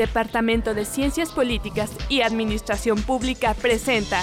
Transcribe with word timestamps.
Departamento 0.00 0.72
de 0.72 0.86
Ciencias 0.86 1.30
Políticas 1.30 1.92
y 2.08 2.22
Administración 2.22 3.02
Pública 3.02 3.52
presenta 3.52 4.22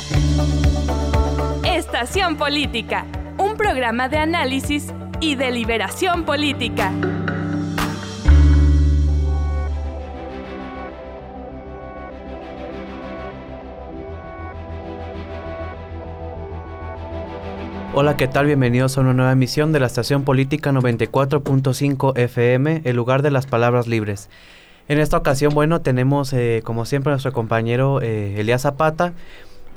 Estación 1.63 2.35
Política, 2.35 3.05
un 3.37 3.57
programa 3.57 4.09
de 4.09 4.17
análisis 4.17 4.87
y 5.19 5.35
deliberación 5.35 6.25
política. 6.25 6.91
Hola, 17.93 18.17
¿qué 18.17 18.27
tal? 18.27 18.47
Bienvenidos 18.47 18.97
a 18.97 19.01
una 19.01 19.13
nueva 19.13 19.31
emisión 19.31 19.71
de 19.73 19.79
la 19.79 19.85
estación 19.85 20.23
política 20.23 20.71
94.5 20.71 22.17
FM, 22.17 22.81
el 22.83 22.95
lugar 22.95 23.21
de 23.21 23.29
las 23.29 23.45
palabras 23.45 23.85
libres. 23.85 24.27
En 24.89 24.99
esta 24.99 25.17
ocasión, 25.17 25.53
bueno, 25.53 25.81
tenemos 25.81 26.31
eh, 26.31 26.61
como 26.63 26.85
siempre 26.85 27.11
a 27.11 27.15
nuestro 27.15 27.33
compañero 27.33 28.01
eh, 28.01 28.39
Elías 28.39 28.61
Zapata 28.61 29.13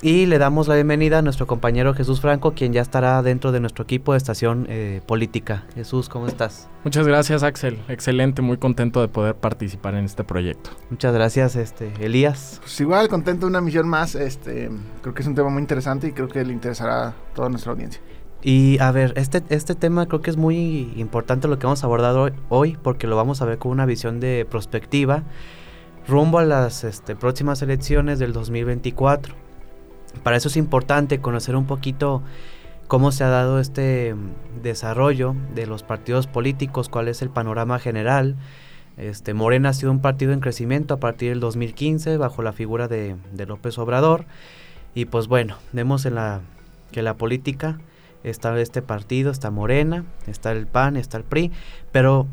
y 0.02 0.26
le 0.26 0.38
damos 0.38 0.68
la 0.68 0.76
bienvenida 0.76 1.18
a 1.18 1.22
nuestro 1.22 1.48
compañero 1.48 1.94
Jesús 1.94 2.20
Franco, 2.20 2.52
quien 2.52 2.72
ya 2.72 2.80
estará 2.80 3.20
dentro 3.20 3.50
de 3.50 3.58
nuestro 3.58 3.82
equipo 3.82 4.12
de 4.12 4.18
estación 4.18 4.66
eh, 4.68 5.02
política. 5.06 5.64
Jesús, 5.74 6.08
¿cómo 6.08 6.28
estás? 6.28 6.68
Muchas 6.84 7.08
gracias, 7.08 7.42
Axel. 7.42 7.76
Excelente, 7.88 8.40
muy 8.40 8.56
contento 8.56 9.00
de 9.00 9.08
poder 9.08 9.34
participar 9.34 9.96
en 9.96 10.04
este 10.04 10.22
proyecto. 10.22 10.70
Muchas 10.90 11.12
gracias, 11.12 11.56
este, 11.56 11.92
Elías. 11.98 12.60
Pues 12.60 12.80
igual, 12.80 13.08
contento 13.08 13.46
de 13.46 13.50
una 13.50 13.60
misión 13.60 13.88
más. 13.88 14.14
Este, 14.14 14.70
creo 15.02 15.12
que 15.12 15.22
es 15.22 15.28
un 15.28 15.34
tema 15.34 15.50
muy 15.50 15.60
interesante 15.60 16.06
y 16.06 16.12
creo 16.12 16.28
que 16.28 16.44
le 16.44 16.52
interesará 16.52 17.08
a 17.08 17.14
toda 17.34 17.48
nuestra 17.48 17.72
audiencia. 17.72 18.00
Y 18.42 18.78
a 18.80 18.90
ver, 18.90 19.12
este, 19.16 19.42
este 19.50 19.74
tema 19.74 20.06
creo 20.06 20.22
que 20.22 20.30
es 20.30 20.36
muy 20.36 20.92
importante 20.96 21.46
lo 21.46 21.58
que 21.58 21.66
vamos 21.66 21.82
a 21.82 21.86
abordar 21.86 22.16
hoy, 22.16 22.32
hoy 22.48 22.78
porque 22.82 23.06
lo 23.06 23.16
vamos 23.16 23.42
a 23.42 23.44
ver 23.44 23.58
con 23.58 23.70
una 23.70 23.84
visión 23.84 24.18
de 24.18 24.46
prospectiva 24.48 25.24
rumbo 26.08 26.38
a 26.38 26.44
las 26.44 26.84
este, 26.84 27.14
próximas 27.16 27.60
elecciones 27.62 28.18
del 28.18 28.32
2024. 28.32 29.34
Para 30.22 30.36
eso 30.36 30.48
es 30.48 30.56
importante 30.56 31.20
conocer 31.20 31.54
un 31.54 31.66
poquito 31.66 32.22
cómo 32.88 33.12
se 33.12 33.24
ha 33.24 33.28
dado 33.28 33.60
este 33.60 34.16
desarrollo 34.62 35.36
de 35.54 35.66
los 35.66 35.82
partidos 35.82 36.26
políticos, 36.26 36.88
cuál 36.88 37.08
es 37.08 37.22
el 37.22 37.30
panorama 37.30 37.78
general. 37.78 38.36
Este, 38.96 39.34
Morena 39.34 39.68
ha 39.68 39.72
sido 39.72 39.92
un 39.92 40.00
partido 40.00 40.32
en 40.32 40.40
crecimiento 40.40 40.94
a 40.94 40.96
partir 40.96 41.30
del 41.30 41.40
2015 41.40 42.16
bajo 42.16 42.42
la 42.42 42.52
figura 42.52 42.88
de, 42.88 43.16
de 43.32 43.46
López 43.46 43.78
Obrador. 43.78 44.24
Y 44.94 45.04
pues 45.04 45.28
bueno, 45.28 45.56
vemos 45.72 46.04
en 46.06 46.16
la, 46.16 46.40
que 46.90 47.02
la 47.02 47.14
política 47.14 47.78
está 48.24 48.58
este 48.60 48.82
partido, 48.82 49.30
está 49.30 49.50
Morena, 49.50 50.04
está 50.26 50.52
el 50.52 50.66
PAN, 50.66 50.96
está 50.96 51.16
el 51.16 51.24
PRI, 51.24 51.52
pero 51.92 52.26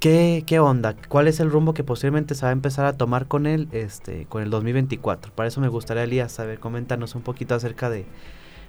¿qué, 0.00 0.44
qué 0.46 0.58
onda? 0.58 0.94
¿Cuál 1.08 1.28
es 1.28 1.40
el 1.40 1.50
rumbo 1.50 1.74
que 1.74 1.84
posiblemente 1.84 2.34
se 2.34 2.42
va 2.42 2.50
a 2.50 2.52
empezar 2.52 2.86
a 2.86 2.94
tomar 2.94 3.26
con 3.26 3.46
él, 3.46 3.68
este, 3.72 4.26
con 4.26 4.42
el 4.42 4.50
2024? 4.50 5.32
Para 5.32 5.48
eso 5.48 5.60
me 5.60 5.68
gustaría, 5.68 6.04
Elías, 6.04 6.32
saber, 6.32 6.58
coméntanos 6.58 7.14
un 7.14 7.22
poquito 7.22 7.54
acerca 7.54 7.90
de, 7.90 8.06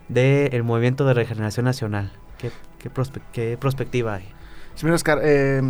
de 0.09 0.47
el 0.47 0.63
movimiento 0.63 1.05
de 1.05 1.13
regeneración 1.13 1.65
nacional. 1.65 2.11
¿Qué, 2.37 2.51
qué, 2.79 2.89
qué 3.31 3.57
perspectiva 3.57 4.15
hay? 4.15 4.25
Sí, 4.75 4.85
mira, 4.85 4.95
Oscar, 4.95 5.19
eh, 5.23 5.61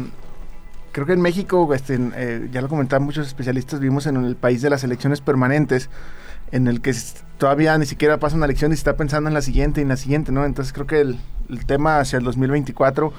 creo 0.91 1.05
que 1.05 1.13
en 1.13 1.21
México, 1.21 1.73
este, 1.73 1.99
eh, 2.15 2.49
ya 2.51 2.61
lo 2.61 2.69
comentaban 2.69 3.03
muchos 3.03 3.27
especialistas, 3.27 3.79
vivimos 3.79 4.07
en 4.07 4.17
el 4.17 4.35
país 4.35 4.61
de 4.61 4.69
las 4.69 4.83
elecciones 4.83 5.21
permanentes 5.21 5.89
en 6.53 6.67
el 6.67 6.81
que 6.81 6.95
todavía 7.39 7.75
ni 7.79 7.87
siquiera 7.87 8.19
pasa 8.19 8.35
una 8.35 8.45
elección 8.45 8.71
y 8.71 8.75
se 8.75 8.81
está 8.81 8.95
pensando 8.95 9.27
en 9.27 9.33
la 9.33 9.41
siguiente 9.41 9.81
y 9.81 9.83
en 9.83 9.89
la 9.89 9.97
siguiente, 9.97 10.31
¿no? 10.31 10.45
Entonces 10.45 10.71
creo 10.71 10.85
que 10.85 11.01
el, 11.01 11.19
el 11.49 11.65
tema 11.65 11.99
hacia 11.99 12.17
el 12.19 12.23
2024 12.23 13.11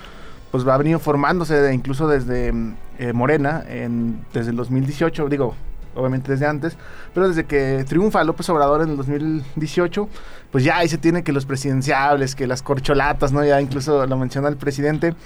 pues 0.52 0.66
va 0.66 0.76
a 0.76 0.78
venir 0.78 0.96
formándose 1.00 1.74
incluso 1.74 2.06
desde 2.06 2.54
eh, 3.00 3.12
Morena, 3.12 3.64
en, 3.68 4.24
desde 4.32 4.50
el 4.50 4.56
2018, 4.56 5.28
digo, 5.28 5.56
obviamente 5.96 6.30
desde 6.30 6.46
antes, 6.46 6.76
pero 7.12 7.26
desde 7.26 7.44
que 7.44 7.84
triunfa 7.88 8.22
López 8.22 8.48
Obrador 8.50 8.82
en 8.82 8.90
el 8.90 8.96
2018, 8.96 10.08
pues 10.52 10.62
ya 10.62 10.78
ahí 10.78 10.88
se 10.88 10.98
tiene 10.98 11.24
que 11.24 11.32
los 11.32 11.44
presidenciables, 11.44 12.36
que 12.36 12.46
las 12.46 12.62
corcholatas, 12.62 13.32
¿no? 13.32 13.44
Ya 13.44 13.60
incluso 13.60 14.06
lo 14.06 14.16
menciona 14.16 14.46
el 14.46 14.56
presidente, 14.56 15.16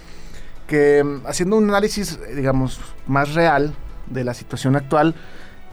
que 0.66 1.04
haciendo 1.26 1.58
un 1.58 1.68
análisis, 1.68 2.18
digamos, 2.34 2.80
más 3.06 3.34
real 3.34 3.74
de 4.06 4.24
la 4.24 4.32
situación 4.32 4.76
actual, 4.76 5.14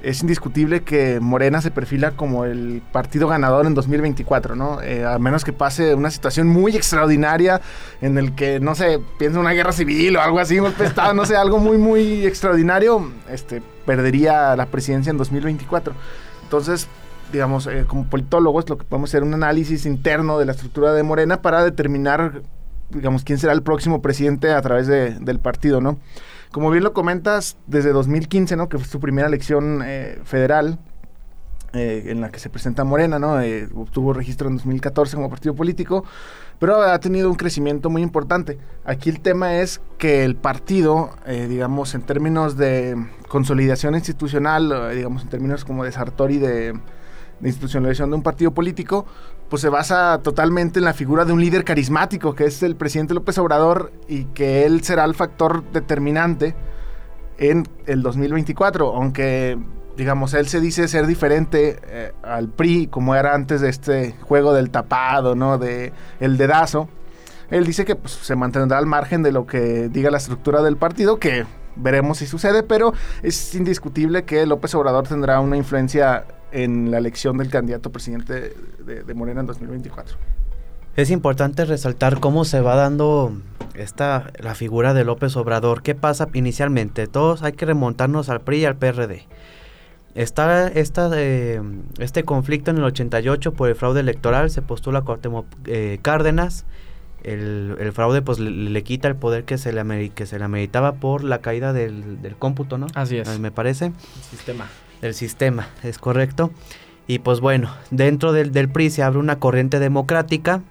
es 0.01 0.21
indiscutible 0.21 0.83
que 0.83 1.19
Morena 1.19 1.61
se 1.61 1.71
perfila 1.71 2.11
como 2.11 2.45
el 2.45 2.83
partido 2.91 3.27
ganador 3.27 3.65
en 3.65 3.73
2024, 3.73 4.55
¿no? 4.55 4.81
Eh, 4.81 5.03
a 5.03 5.17
menos 5.17 5.43
que 5.43 5.53
pase 5.53 5.95
una 5.95 6.11
situación 6.11 6.47
muy 6.47 6.75
extraordinaria 6.75 7.61
en 8.01 8.17
el 8.17 8.35
que, 8.35 8.59
no 8.59 8.75
sé, 8.75 8.99
piensa 9.17 9.39
una 9.39 9.51
guerra 9.51 9.71
civil 9.71 10.17
o 10.17 10.21
algo 10.21 10.39
así, 10.39 10.59
no 11.15 11.25
sé, 11.25 11.35
algo 11.35 11.57
muy, 11.57 11.77
muy 11.77 12.25
extraordinario, 12.25 13.11
este, 13.29 13.63
perdería 13.85 14.55
la 14.55 14.67
presidencia 14.67 15.09
en 15.09 15.17
2024. 15.17 15.93
Entonces, 16.43 16.87
digamos, 17.31 17.67
eh, 17.67 17.85
como 17.87 18.05
politólogos, 18.05 18.69
lo 18.69 18.77
que 18.77 18.85
podemos 18.85 19.09
hacer 19.09 19.23
un 19.23 19.33
análisis 19.33 19.85
interno 19.85 20.37
de 20.37 20.45
la 20.45 20.51
estructura 20.51 20.93
de 20.93 21.03
Morena 21.03 21.41
para 21.41 21.63
determinar, 21.63 22.43
digamos, 22.91 23.23
quién 23.23 23.39
será 23.39 23.53
el 23.53 23.63
próximo 23.63 24.01
presidente 24.01 24.51
a 24.51 24.61
través 24.61 24.87
de, 24.87 25.11
del 25.19 25.39
partido, 25.39 25.81
¿no? 25.81 25.97
Como 26.55 26.71
bien 26.71 26.85
lo 26.85 26.93
comentas, 26.93 27.57
desde 27.67 27.91
2015, 27.91 28.55
¿no? 28.55 28.69
Que 28.69 28.77
fue 28.77 28.87
su 28.87 29.01
primera 29.01 29.27
elección 29.27 29.81
eh, 29.83 30.21
federal, 30.23 30.79
eh, 31.73 32.05
en 32.05 32.21
la 32.21 32.31
que 32.31 32.39
se 32.39 32.49
presenta 32.49 32.85
Morena, 32.85 33.19
¿no? 33.19 33.41
Eh, 33.41 33.67
obtuvo 33.75 34.13
registro 34.13 34.47
en 34.47 34.55
2014 34.55 35.17
como 35.17 35.29
partido 35.29 35.53
político, 35.53 36.05
pero 36.57 36.81
ha 36.81 36.97
tenido 37.01 37.29
un 37.29 37.35
crecimiento 37.35 37.89
muy 37.89 38.01
importante. 38.01 38.57
Aquí 38.85 39.09
el 39.09 39.19
tema 39.19 39.57
es 39.57 39.81
que 39.97 40.23
el 40.23 40.37
partido, 40.37 41.09
digamos, 41.27 41.93
en 41.93 42.03
términos 42.03 42.55
de 42.55 43.05
consolidación 43.27 43.93
institucional, 43.95 44.95
digamos, 44.95 45.23
en 45.23 45.27
términos 45.27 45.65
como 45.65 45.83
de 45.83 45.91
Sartori 45.91 46.37
de 46.37 46.73
institucionalización 47.43 48.11
de 48.11 48.15
un 48.15 48.23
partido 48.23 48.51
político, 48.51 49.05
pues 49.49 49.61
se 49.61 49.69
basa 49.69 50.19
totalmente 50.23 50.79
en 50.79 50.85
la 50.85 50.93
figura 50.93 51.25
de 51.25 51.33
un 51.33 51.41
líder 51.41 51.63
carismático, 51.63 52.33
que 52.35 52.45
es 52.45 52.63
el 52.63 52.75
presidente 52.75 53.13
López 53.13 53.37
Obrador, 53.37 53.91
y 54.07 54.25
que 54.25 54.65
él 54.65 54.83
será 54.83 55.05
el 55.05 55.15
factor 55.15 55.63
determinante 55.71 56.55
en 57.37 57.67
el 57.85 58.01
2024, 58.01 58.95
aunque 58.95 59.57
digamos, 59.97 60.33
él 60.33 60.47
se 60.47 60.59
dice 60.59 60.87
ser 60.87 61.07
diferente 61.07 61.79
eh, 61.87 62.11
al 62.23 62.49
PRI, 62.49 62.87
como 62.87 63.15
era 63.15 63.33
antes 63.33 63.61
de 63.61 63.69
este 63.69 64.15
juego 64.21 64.53
del 64.53 64.69
tapado, 64.69 65.35
¿no? 65.35 65.57
De 65.57 65.93
el 66.19 66.37
dedazo. 66.37 66.89
Él 67.49 67.65
dice 67.65 67.85
que 67.85 67.95
pues, 67.95 68.13
se 68.13 68.35
mantendrá 68.35 68.77
al 68.77 68.85
margen 68.85 69.23
de 69.23 69.31
lo 69.31 69.45
que 69.45 69.89
diga 69.89 70.11
la 70.11 70.17
estructura 70.17 70.61
del 70.61 70.77
partido, 70.77 71.17
que 71.19 71.45
veremos 71.75 72.17
si 72.17 72.27
sucede, 72.27 72.63
pero 72.63 72.93
es 73.21 73.53
indiscutible 73.55 74.23
que 74.23 74.45
López 74.45 74.73
Obrador 74.75 75.07
tendrá 75.07 75.39
una 75.39 75.57
influencia 75.57 76.25
en 76.55 76.89
la 76.89 76.99
elección 76.99 77.37
del 77.37 77.49
candidato 77.49 77.91
presidente 77.91 78.53
de, 78.79 79.03
de, 79.03 79.13
Morena 79.13 79.41
en 79.41 79.47
2024. 79.47 80.17
Es 80.95 81.11
importante 81.11 81.65
resaltar 81.65 82.21
cómo 82.21 82.45
se 82.45 82.61
va 82.61 82.75
dando 82.75 83.33
esta 83.73 84.31
la 84.39 84.55
figura 84.55 84.93
de 84.93 85.03
López 85.03 85.35
Obrador. 85.35 85.83
¿Qué 85.83 85.95
pasa 85.95 86.29
inicialmente? 86.33 87.07
Todos 87.07 87.43
hay 87.43 87.51
que 87.53 87.65
remontarnos 87.65 88.29
al 88.29 88.39
PRI 88.39 88.59
y 88.59 88.65
al 88.65 88.77
PRD. 88.77 89.27
Está 90.15 90.69
esta, 90.69 91.09
eh, 91.13 91.61
este 91.99 92.23
conflicto 92.23 92.71
en 92.71 92.77
el 92.77 92.85
88 92.85 93.53
por 93.53 93.67
el 93.67 93.75
fraude 93.75 93.99
electoral, 93.99 94.49
se 94.49 94.61
postula 94.61 95.01
Cuauhtémoc 95.01 95.45
eh, 95.65 95.99
Cárdenas, 96.01 96.65
el, 97.23 97.75
el, 97.81 97.91
fraude 97.91 98.21
pues 98.21 98.39
le, 98.39 98.49
le, 98.49 98.83
quita 98.83 99.09
el 99.09 99.17
poder 99.17 99.43
que 99.43 99.57
se 99.57 99.73
le, 99.73 100.09
que 100.11 100.25
se 100.25 100.39
le 100.39 100.45
ameritaba 100.45 100.93
por 100.93 101.25
la 101.25 101.39
caída 101.39 101.73
del, 101.73 102.21
del 102.21 102.37
cómputo, 102.37 102.77
¿no? 102.77 102.87
Así 102.95 103.17
es. 103.17 103.39
Me 103.39 103.51
parece. 103.51 103.87
El 103.87 104.23
sistema. 104.29 104.67
Del 105.01 105.13
sistema, 105.13 105.69
es 105.83 105.97
correcto. 105.97 106.51
Y 107.07 107.19
pues 107.19 107.39
bueno, 107.39 107.69
dentro 107.91 108.33
del, 108.33 108.51
del 108.51 108.69
PRI 108.69 108.89
se 108.89 109.03
abre 109.03 109.19
una 109.19 109.39
corriente 109.39 109.79
democrática. 109.79 110.61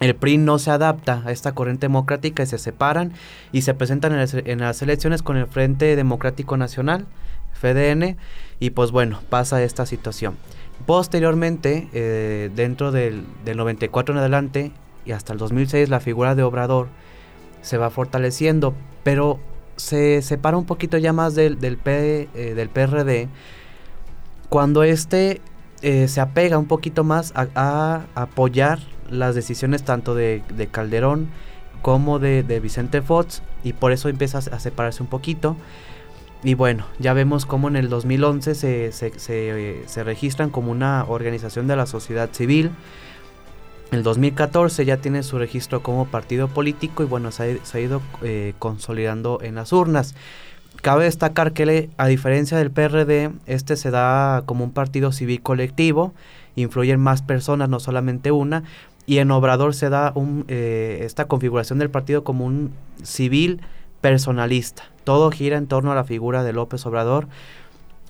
El 0.00 0.14
PRI 0.14 0.38
no 0.38 0.58
se 0.58 0.70
adapta 0.70 1.22
a 1.24 1.32
esta 1.32 1.52
corriente 1.52 1.86
democrática 1.86 2.42
y 2.42 2.46
se 2.46 2.58
separan 2.58 3.12
y 3.52 3.62
se 3.62 3.74
presentan 3.74 4.12
en 4.12 4.58
las, 4.58 4.82
elecciones 4.82 5.22
con 5.22 5.36
el 5.36 5.46
Frente 5.46 5.96
Democrático 5.96 6.56
Nacional, 6.56 7.06
FDN, 7.54 8.16
y 8.60 8.70
pues 8.70 8.90
bueno, 8.90 9.20
pasa 9.30 9.62
esta 9.62 9.86
situación. 9.86 10.36
Posteriormente, 10.84 11.88
eh, 11.94 12.50
dentro 12.54 12.92
del, 12.92 13.24
del 13.44 13.56
94 13.56 14.14
en 14.14 14.18
adelante, 14.18 14.72
y 15.06 15.12
hasta 15.12 15.32
el 15.32 15.38
2006 15.38 15.88
la 15.88 16.00
figura 16.00 16.34
de 16.34 16.42
Obrador 16.42 16.88
se 17.62 17.78
va 17.78 17.88
fortaleciendo, 17.88 18.74
pero 19.02 19.38
se 19.76 20.20
separa 20.22 20.56
un 20.56 20.66
poquito 20.66 20.98
ya 20.98 21.12
más 21.12 21.34
del, 21.34 21.58
del, 21.58 21.78
eh, 21.84 22.52
del 22.54 22.68
PRD 22.68 23.28
cuando 24.48 24.82
este 24.82 25.40
eh, 25.82 26.08
se 26.08 26.20
apega 26.20 26.58
un 26.58 26.66
poquito 26.66 27.04
más 27.04 27.32
a, 27.34 28.06
apoyar 28.14 28.78
las 29.10 29.34
decisiones 29.34 29.84
tanto 29.84 30.14
de, 30.14 30.42
de 30.54 30.66
Calderón 30.66 31.28
como 31.82 32.18
de, 32.18 32.42
Vicente 32.60 33.02
Fox 33.02 33.42
y 33.62 33.72
por 33.72 33.92
eso 33.92 34.08
empieza 34.08 34.38
a 34.38 34.58
separarse 34.58 35.02
un 35.02 35.08
poquito. 35.08 35.56
Y 36.42 36.54
bueno, 36.54 36.84
ya 36.98 37.12
vemos 37.12 37.46
cómo 37.46 37.68
en 37.68 37.76
el 37.76 37.88
2011 37.88 38.54
se, 38.54 38.92
se, 38.92 39.18
se, 39.18 39.82
se 39.86 40.04
registran 40.04 40.50
como 40.50 40.72
una 40.72 41.04
organización 41.04 41.66
de 41.66 41.76
la 41.76 41.86
sociedad 41.86 42.30
civil. 42.32 42.70
El 43.92 44.02
2014 44.02 44.84
ya 44.84 44.96
tiene 44.96 45.22
su 45.22 45.38
registro 45.38 45.82
como 45.82 46.06
partido 46.06 46.48
político 46.48 47.04
y 47.04 47.06
bueno, 47.06 47.30
se 47.30 47.58
ha, 47.60 47.64
se 47.64 47.78
ha 47.78 47.80
ido 47.80 48.02
eh, 48.22 48.54
consolidando 48.58 49.38
en 49.42 49.54
las 49.54 49.72
urnas. 49.72 50.16
Cabe 50.86 51.02
destacar 51.02 51.52
que 51.52 51.90
a 51.96 52.06
diferencia 52.06 52.56
del 52.56 52.70
PRD, 52.70 53.32
este 53.46 53.74
se 53.74 53.90
da 53.90 54.44
como 54.46 54.62
un 54.62 54.70
partido 54.70 55.10
civil 55.10 55.42
colectivo, 55.42 56.14
influyen 56.54 57.00
más 57.00 57.22
personas, 57.22 57.68
no 57.68 57.80
solamente 57.80 58.30
una, 58.30 58.62
y 59.04 59.18
en 59.18 59.32
Obrador 59.32 59.74
se 59.74 59.88
da 59.88 60.14
eh, 60.46 61.00
esta 61.02 61.24
configuración 61.24 61.80
del 61.80 61.90
partido 61.90 62.22
como 62.22 62.44
un 62.44 62.70
civil 63.02 63.62
personalista. 64.00 64.84
Todo 65.02 65.32
gira 65.32 65.56
en 65.56 65.66
torno 65.66 65.90
a 65.90 65.96
la 65.96 66.04
figura 66.04 66.44
de 66.44 66.52
López 66.52 66.86
Obrador 66.86 67.26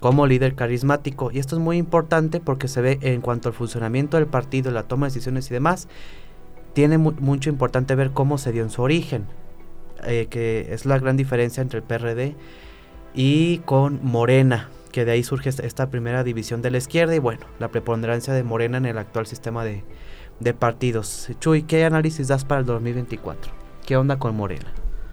como 0.00 0.26
líder 0.26 0.54
carismático. 0.54 1.30
Y 1.32 1.38
esto 1.38 1.56
es 1.56 1.62
muy 1.62 1.78
importante 1.78 2.40
porque 2.40 2.68
se 2.68 2.82
ve 2.82 2.98
en 3.00 3.22
cuanto 3.22 3.48
al 3.48 3.54
funcionamiento 3.54 4.18
del 4.18 4.26
partido, 4.26 4.70
la 4.70 4.82
toma 4.82 5.06
de 5.06 5.14
decisiones 5.14 5.50
y 5.50 5.54
demás, 5.54 5.88
tiene 6.74 6.98
mucho 6.98 7.48
importante 7.48 7.94
ver 7.94 8.10
cómo 8.10 8.36
se 8.36 8.52
dio 8.52 8.62
en 8.62 8.68
su 8.68 8.82
origen, 8.82 9.24
eh, 10.04 10.26
que 10.28 10.74
es 10.74 10.84
la 10.84 10.98
gran 10.98 11.16
diferencia 11.16 11.62
entre 11.62 11.78
el 11.78 11.84
PRD 11.84 12.36
y 13.16 13.58
con 13.64 13.98
Morena, 14.04 14.68
que 14.92 15.04
de 15.04 15.12
ahí 15.12 15.24
surge 15.24 15.48
esta, 15.48 15.90
primera 15.90 16.22
división 16.22 16.62
de 16.62 16.70
la 16.70 16.78
izquierda 16.78 17.14
y 17.14 17.18
bueno, 17.18 17.46
la 17.58 17.68
preponderancia 17.68 18.34
de 18.34 18.44
Morena 18.44 18.76
en 18.76 18.86
el 18.86 18.98
actual 18.98 19.26
sistema 19.26 19.64
de, 19.64 19.82
partidos. 20.54 21.30
Chuy, 21.40 21.62
¿qué 21.62 21.84
análisis 21.84 22.28
das 22.28 22.44
para 22.44 22.60
el 22.60 22.66
2024? 22.66 23.50
¿Qué 23.86 23.96
onda 23.96 24.18
con 24.18 24.36
Morena? 24.36 24.72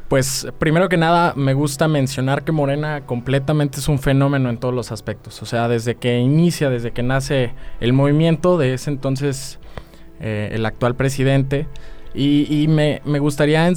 Pues 0.09 0.45
primero 0.59 0.89
que 0.89 0.97
nada 0.97 1.33
me 1.35 1.53
gusta 1.53 1.87
mencionar 1.87 2.43
que 2.43 2.51
Morena 2.51 3.05
completamente 3.05 3.79
es 3.79 3.87
un 3.87 3.97
fenómeno 3.97 4.49
en 4.49 4.57
todos 4.57 4.73
los 4.73 4.91
aspectos. 4.91 5.41
O 5.41 5.45
sea, 5.45 5.67
desde 5.69 5.95
que 5.95 6.19
inicia, 6.19 6.69
desde 6.69 6.91
que 6.91 7.01
nace 7.01 7.53
el 7.79 7.93
movimiento, 7.93 8.57
de 8.57 8.73
ese 8.73 8.91
entonces 8.91 9.59
eh, 10.19 10.49
el 10.51 10.65
actual 10.65 10.95
presidente. 10.95 11.67
Y, 12.13 12.67
me, 12.67 12.99
gustaría 13.19 13.67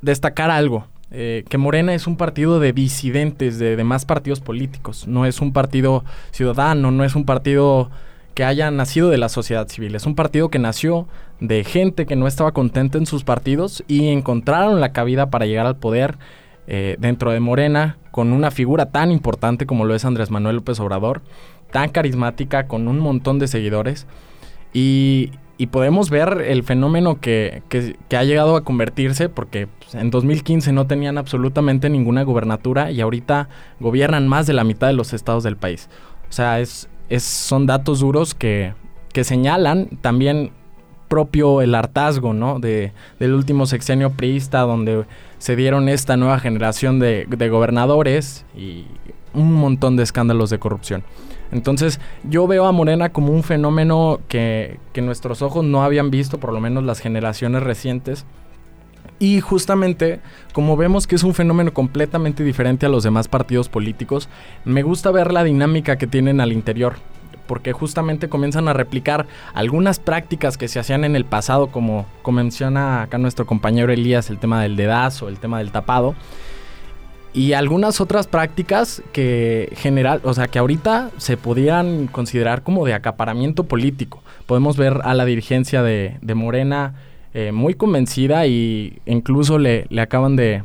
destacar 0.00 0.50
algo. 0.50 0.86
Eh, 1.16 1.44
que 1.48 1.58
Morena 1.58 1.94
es 1.94 2.08
un 2.08 2.16
partido 2.16 2.58
de 2.58 2.72
disidentes 2.72 3.60
de 3.60 3.76
demás 3.76 4.04
partidos 4.04 4.40
políticos. 4.40 5.06
No 5.06 5.26
es 5.26 5.40
un 5.40 5.52
partido 5.52 6.04
ciudadano, 6.32 6.90
no 6.90 7.04
es 7.04 7.14
un 7.14 7.24
partido 7.24 7.88
que 8.34 8.42
haya 8.42 8.68
nacido 8.72 9.10
de 9.10 9.18
la 9.18 9.28
sociedad 9.28 9.68
civil. 9.68 9.94
Es 9.94 10.06
un 10.06 10.16
partido 10.16 10.48
que 10.48 10.58
nació 10.58 11.06
de 11.38 11.62
gente 11.62 12.04
que 12.04 12.16
no 12.16 12.26
estaba 12.26 12.50
contenta 12.50 12.98
en 12.98 13.06
sus 13.06 13.22
partidos 13.22 13.84
y 13.86 14.08
encontraron 14.08 14.80
la 14.80 14.92
cabida 14.92 15.30
para 15.30 15.46
llegar 15.46 15.66
al 15.66 15.76
poder 15.76 16.18
eh, 16.66 16.96
dentro 16.98 17.30
de 17.30 17.38
Morena 17.38 17.96
con 18.10 18.32
una 18.32 18.50
figura 18.50 18.90
tan 18.90 19.12
importante 19.12 19.66
como 19.66 19.84
lo 19.84 19.94
es 19.94 20.04
Andrés 20.04 20.32
Manuel 20.32 20.56
López 20.56 20.80
Obrador, 20.80 21.22
tan 21.70 21.90
carismática, 21.90 22.66
con 22.66 22.88
un 22.88 22.98
montón 22.98 23.38
de 23.38 23.46
seguidores. 23.46 24.08
Y, 24.72 25.30
podemos 25.66 26.10
ver 26.10 26.42
el 26.46 26.62
fenómeno 26.64 27.20
que, 27.20 27.62
ha 28.10 28.24
llegado 28.24 28.56
a 28.56 28.64
convertirse, 28.64 29.28
porque 29.28 29.66
pues, 29.66 29.94
en 29.94 30.10
2015 30.10 30.72
no 30.72 30.86
tenían 30.86 31.16
absolutamente 31.16 31.88
ninguna 31.88 32.22
gubernatura 32.22 32.90
y 32.90 33.00
ahorita 33.00 33.48
gobiernan 33.80 34.26
más 34.26 34.46
de 34.46 34.52
la 34.52 34.64
mitad 34.64 34.88
de 34.88 34.94
los 34.94 35.12
estados 35.12 35.44
del 35.44 35.56
país. 35.56 35.88
O 36.28 36.32
sea, 36.32 36.60
es, 36.60 36.88
son 37.18 37.66
datos 37.66 38.00
duros 38.00 38.34
que, 38.34 38.74
señalan 39.22 39.90
también 40.00 40.50
propio 41.06 41.62
el 41.62 41.76
hartazgo, 41.76 42.34
¿no? 42.34 42.58
De, 42.58 42.92
del 43.20 43.32
último 43.32 43.66
sexenio 43.66 44.10
priista, 44.10 44.62
donde 44.62 45.04
se 45.38 45.54
dieron 45.54 45.88
esta 45.88 46.16
nueva 46.16 46.40
generación 46.40 46.98
de, 46.98 47.26
gobernadores 47.48 48.44
y 48.56 48.86
un 49.32 49.52
montón 49.52 49.96
de 49.96 50.02
escándalos 50.02 50.50
de 50.50 50.58
corrupción. 50.58 51.04
Entonces, 51.52 52.00
yo 52.24 52.46
veo 52.46 52.66
a 52.66 52.72
Morena 52.72 53.10
como 53.10 53.32
un 53.32 53.42
fenómeno 53.42 54.20
que, 54.28 54.78
que 54.92 55.02
nuestros 55.02 55.42
ojos 55.42 55.64
no 55.64 55.84
habían 55.84 56.10
visto, 56.10 56.38
por 56.38 56.52
lo 56.52 56.60
menos 56.60 56.84
las 56.84 57.00
generaciones 57.00 57.62
recientes, 57.62 58.26
y 59.18 59.40
justamente, 59.40 60.20
como 60.52 60.76
vemos 60.76 61.06
que 61.06 61.14
es 61.14 61.22
un 61.22 61.34
fenómeno 61.34 61.72
completamente 61.72 62.42
diferente 62.42 62.86
a 62.86 62.88
los 62.88 63.04
demás 63.04 63.28
partidos 63.28 63.68
políticos, 63.68 64.28
me 64.64 64.82
gusta 64.82 65.10
ver 65.10 65.32
la 65.32 65.44
dinámica 65.44 65.96
que 65.96 66.06
tienen 66.06 66.40
al 66.40 66.52
interior, 66.52 66.96
porque 67.46 67.72
justamente 67.72 68.28
comienzan 68.28 68.68
a 68.68 68.72
replicar 68.72 69.26
algunas 69.54 69.98
prácticas 69.98 70.58
que 70.58 70.68
se 70.68 70.80
hacían 70.80 71.04
en 71.04 71.14
el 71.14 71.24
pasado, 71.24 71.68
como, 71.68 72.06
menciona 72.30 73.02
acá 73.02 73.18
nuestro 73.18 73.46
compañero 73.46 73.92
Elías, 73.92 74.30
el 74.30 74.38
tema 74.38 74.62
del 74.62 74.76
dedazo, 74.76 75.28
el 75.28 75.38
tema 75.38 75.58
del 75.58 75.70
tapado, 75.70 76.14
y 77.34 77.52
algunas 77.52 78.00
otras 78.00 78.28
prácticas 78.28 79.02
que 79.12 79.72
general, 79.76 80.20
o 80.22 80.32
sea, 80.34 80.46
que 80.46 80.60
ahorita 80.60 81.10
se 81.16 81.36
podrían 81.36 82.06
considerar 82.06 82.62
como 82.62 82.86
de 82.86 82.94
acaparamiento 82.94 83.64
político. 83.64 84.22
Podemos 84.46 84.76
ver 84.76 85.00
a 85.02 85.14
la 85.14 85.24
dirigencia 85.24 85.82
de, 85.82 86.16
de 86.22 86.34
Morena 86.34 86.94
eh, 87.34 87.50
muy 87.50 87.74
convencida 87.74 88.46
y 88.46 89.00
incluso 89.06 89.58
le, 89.58 89.86
le 89.90 90.00
acaban 90.00 90.36
de, 90.36 90.62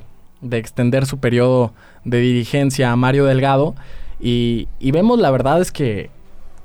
extender 0.51 1.07
su 1.07 1.17
periodo 1.17 1.73
de 2.05 2.19
dirigencia 2.19 2.91
a 2.91 2.95
Mario 2.95 3.25
Delgado. 3.25 3.73
Y, 4.19 4.67
vemos, 4.79 5.19
la 5.19 5.31
verdad 5.31 5.61
es 5.61 5.71
que 5.71 6.11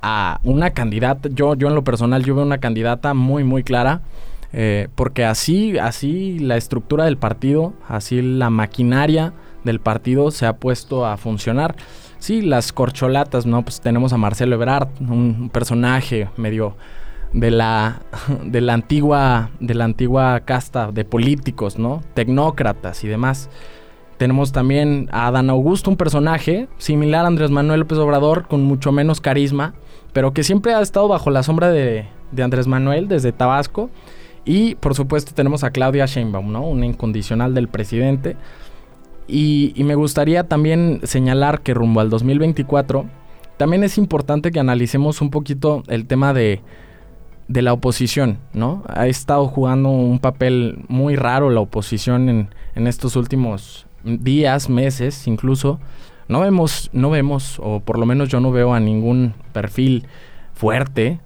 a 0.03 0.39
una 0.45 0.71
candidata, 0.71 1.31
yo, 1.33 1.55
yo 1.55 1.69
en 1.69 1.75
lo 1.75 1.83
personal, 1.83 2.23
yo 2.23 2.35
veo 2.35 2.45
una 2.45 2.59
candidata 2.59 3.15
muy, 3.15 3.43
muy 3.43 3.63
clara. 3.63 4.03
Eh, 4.53 4.89
porque 4.95 5.25
así, 5.25 5.79
así 5.79 6.39
la 6.39 6.59
estructura 6.59 7.07
del 7.07 7.17
partido, 7.17 7.73
así 7.89 8.21
la 8.21 8.51
maquinaria 8.51 9.33
del 9.65 9.81
partido 9.81 10.31
se 10.31 10.47
ha 10.47 10.57
puesto 10.57 11.07
a 11.07 11.17
funcionar. 11.17 11.75
Sí, 12.19 12.43
las 12.43 12.73
corcholatas, 12.73 13.45
¿no? 13.47 13.63
Pues 13.63 13.81
tenemos 13.81 14.13
a 14.13 14.17
Marcelo 14.17 14.55
Ebrard, 14.55 14.89
un 15.01 15.51
personaje 15.53 16.29
medio 16.37 16.77
de 17.33 17.51
la, 17.51 18.03
de 18.45 18.61
la 18.61 18.73
antigua 18.73 19.51
de 19.61 19.75
la 19.75 19.85
antigua 19.85 20.41
casta 20.41 20.91
de 20.93 21.05
políticos, 21.05 21.79
¿no? 21.79 22.03
Tecnócratas 22.15 23.05
y 23.05 23.09
demás. 23.09 23.51
Tenemos 24.17 24.53
también 24.53 25.09
a 25.11 25.27
Adán 25.27 25.51
Augusto, 25.51 25.91
un 25.91 25.97
personaje 25.97 26.69
similar 26.79 27.25
a 27.25 27.29
Andrés 27.29 27.51
Manuel 27.51 27.81
López 27.81 27.99
Obrador, 27.99 28.47
con 28.47 28.63
mucho 28.63 28.93
menos 28.93 29.21
carisma, 29.21 29.75
pero 30.13 30.33
que 30.33 30.45
siempre 30.45 30.73
ha 30.73 30.81
estado 30.81 31.09
bajo 31.09 31.31
la 31.31 31.43
sombra 31.43 31.71
de, 31.71 32.07
de 32.31 32.43
Andrés 32.43 32.69
Manuel 32.69 33.09
desde 33.09 33.33
Tabasco. 33.33 33.91
Y 34.45 34.77
por 34.77 34.95
supuesto 34.95 35.33
tenemos 35.35 35.65
a 35.65 35.71
Claudia 35.71 36.07
Sheinbaum, 36.07 36.53
¿no? 36.53 36.63
Una 36.63 36.87
incondicional 36.87 37.55
del 37.55 37.69
presidente. 37.69 38.37
Y, 39.27 39.73
y 39.75 39.85
me 39.85 39.95
gustaría 39.95 40.45
también 40.45 41.01
señalar 41.05 41.63
que 41.63 41.75
rumbo 41.75 42.01
al 42.01 42.11
2024, 42.11 43.07
también 43.57 43.85
es 43.85 43.99
importante 43.99 44.51
que 44.51 44.61
analicemos 44.61 45.21
un 45.21 45.31
poquito 45.31 45.83
el 45.89 46.07
tema 46.07 46.35
de, 46.35 46.61
de 47.49 47.63
la 47.63 47.73
oposición, 47.73 48.39
¿no? 48.53 48.83
Ha 48.89 49.07
estado 49.07 49.47
jugando 49.47 49.91
un 49.91 50.19
papel 50.19 50.85
muy 50.89 51.17
raro 51.17 51.51
la 51.51 51.61
oposición 51.61 52.29
en, 52.29 52.49
en 52.75 52.87
estos 52.87 53.17
últimos 53.17 53.87
días, 54.03 54.69
meses, 54.69 55.27
incluso. 55.27 55.81
No 56.29 56.41
vemos, 56.41 56.91
no 56.93 57.11
vemos, 57.11 57.59
o 57.63 57.81
por 57.81 57.99
lo 57.99 58.07
menos 58.07 58.29
yo 58.29 58.41
no 58.41 58.51
veo 58.51 58.75
a 58.75 58.81
ningún 58.81 59.35
perfil 59.53 60.07
fuerte 60.55 61.21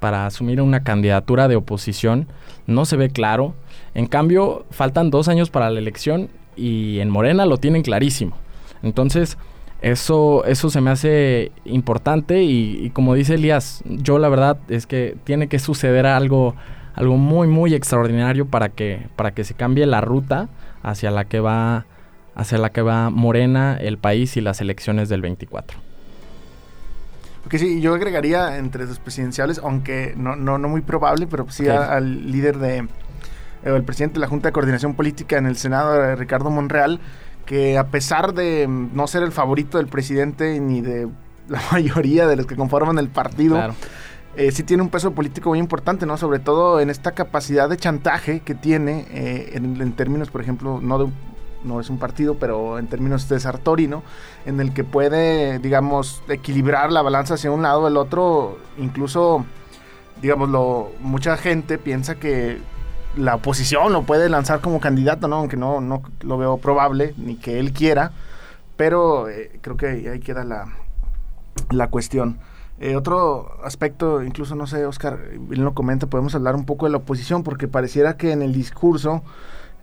para 0.00 0.26
asumir 0.26 0.60
una 0.60 0.84
candidatura 0.84 1.48
de 1.48 1.56
oposición. 1.56 2.28
No 2.66 2.84
se 2.84 2.96
ve 2.96 3.10
claro. 3.10 3.54
En 3.94 4.06
cambio, 4.06 4.64
faltan 4.70 5.10
dos 5.10 5.28
años 5.28 5.50
para 5.50 5.70
la 5.70 5.78
elección 5.78 6.28
y 6.56 7.00
en 7.00 7.10
Morena 7.10 7.46
lo 7.46 7.58
tienen 7.58 7.82
clarísimo. 7.82 8.36
Entonces, 8.82 9.38
eso, 9.84 10.44
eso 10.46 10.70
se 10.70 10.80
me 10.80 10.90
hace 10.90 11.52
importante 11.64 12.42
y, 12.42 12.90
como 12.94 13.14
dice 13.14 13.34
Elías, 13.34 13.82
yo 13.84 14.18
la 14.18 14.28
verdad 14.28 14.56
es 14.68 14.86
que 14.86 15.16
tiene 15.24 15.48
que 15.48 15.58
suceder 15.58 16.06
algo, 16.06 16.54
algo 16.94 17.16
muy, 17.16 17.48
muy 17.48 17.74
extraordinario 17.74 18.46
para 18.46 18.70
que, 18.70 19.06
para 19.16 19.32
que 19.32 19.44
se 19.44 19.54
cambie 19.54 19.84
la 19.86 20.00
ruta 20.00 20.48
hacia 20.82 21.10
la 21.10 21.24
que 21.26 21.40
va, 21.40 21.86
hacia 22.34 22.58
la 22.58 22.70
que 22.70 22.82
va 22.82 23.10
Morena, 23.10 23.76
el 23.78 23.98
país 23.98 24.36
y 24.36 24.40
las 24.40 24.60
elecciones 24.60 25.08
del 25.08 25.20
24. 25.20 25.78
Porque 27.42 27.58
sí, 27.58 27.82
yo 27.82 27.94
agregaría 27.94 28.56
entre 28.56 28.86
los 28.86 28.98
presidenciales, 28.98 29.60
aunque 29.62 30.14
no, 30.16 30.34
no, 30.34 30.56
no 30.56 30.68
muy 30.68 30.80
probable, 30.80 31.26
pero 31.26 31.46
sí 31.50 31.68
al 31.68 32.32
líder 32.32 32.56
de, 32.56 32.88
el 33.64 33.82
presidente 33.84 34.14
de 34.14 34.20
la 34.20 34.28
Junta 34.28 34.48
de 34.48 34.52
Coordinación 34.52 34.94
Política 34.94 35.38
en 35.38 35.46
el 35.46 35.56
Senado, 35.56 36.16
Ricardo 36.16 36.50
Monreal, 36.50 37.00
que 37.46 37.78
a 37.78 37.88
pesar 37.88 38.34
de 38.34 38.66
no 38.68 39.06
ser 39.06 39.22
el 39.22 39.32
favorito 39.32 39.78
del 39.78 39.86
presidente 39.86 40.60
ni 40.60 40.80
de 40.80 41.08
la 41.48 41.60
mayoría 41.72 42.26
de 42.26 42.36
los 42.36 42.46
que 42.46 42.56
conforman 42.56 42.98
el 42.98 43.08
partido, 43.08 43.60
eh, 44.36 44.50
sí 44.50 44.64
tiene 44.64 44.82
un 44.82 44.88
peso 44.88 45.12
político 45.12 45.50
muy 45.50 45.58
importante, 45.58 46.06
¿no? 46.06 46.16
Sobre 46.16 46.38
todo 46.38 46.80
en 46.80 46.90
esta 46.90 47.12
capacidad 47.12 47.68
de 47.68 47.76
chantaje 47.76 48.40
que 48.40 48.54
tiene 48.54 49.06
eh, 49.10 49.52
en, 49.54 49.92
términos, 49.92 50.30
por 50.30 50.40
ejemplo, 50.40 50.80
no 50.82 50.98
de 50.98 51.10
no 51.62 51.80
es 51.80 51.88
un 51.88 51.98
partido, 51.98 52.34
pero 52.34 52.78
en 52.78 52.88
términos 52.88 53.26
de 53.28 53.40
Sartori, 53.40 53.86
¿no? 53.88 54.02
En 54.44 54.60
el 54.60 54.74
que 54.74 54.84
puede, 54.84 55.58
digamos, 55.60 56.22
equilibrar 56.28 56.92
la 56.92 57.00
balanza 57.00 57.34
hacia 57.34 57.50
un 57.50 57.62
lado 57.62 57.82
o 57.82 57.88
el 57.88 57.96
otro, 57.96 58.58
incluso, 58.76 59.46
digámoslo, 60.20 60.92
mucha 61.00 61.38
gente 61.38 61.78
piensa 61.78 62.16
que 62.16 62.58
la 63.16 63.36
oposición 63.36 63.92
lo 63.92 64.02
puede 64.02 64.28
lanzar 64.28 64.60
como 64.60 64.80
candidato, 64.80 65.28
¿no? 65.28 65.36
Aunque 65.36 65.56
no, 65.56 65.80
no 65.80 66.02
lo 66.22 66.38
veo 66.38 66.58
probable, 66.58 67.14
ni 67.16 67.36
que 67.36 67.58
él 67.58 67.72
quiera, 67.72 68.12
pero 68.76 69.28
eh, 69.28 69.58
creo 69.60 69.76
que 69.76 69.86
ahí 69.86 70.20
queda 70.20 70.44
la, 70.44 70.66
la 71.70 71.88
cuestión. 71.88 72.38
Eh, 72.80 72.96
otro 72.96 73.58
aspecto, 73.64 74.22
incluso 74.22 74.56
no 74.56 74.66
sé, 74.66 74.84
Oscar, 74.84 75.18
él 75.32 75.60
lo 75.60 75.74
comenta, 75.74 76.06
podemos 76.06 76.34
hablar 76.34 76.56
un 76.56 76.64
poco 76.64 76.86
de 76.86 76.92
la 76.92 76.98
oposición, 76.98 77.42
porque 77.42 77.68
pareciera 77.68 78.16
que 78.16 78.32
en 78.32 78.42
el 78.42 78.52
discurso 78.52 79.22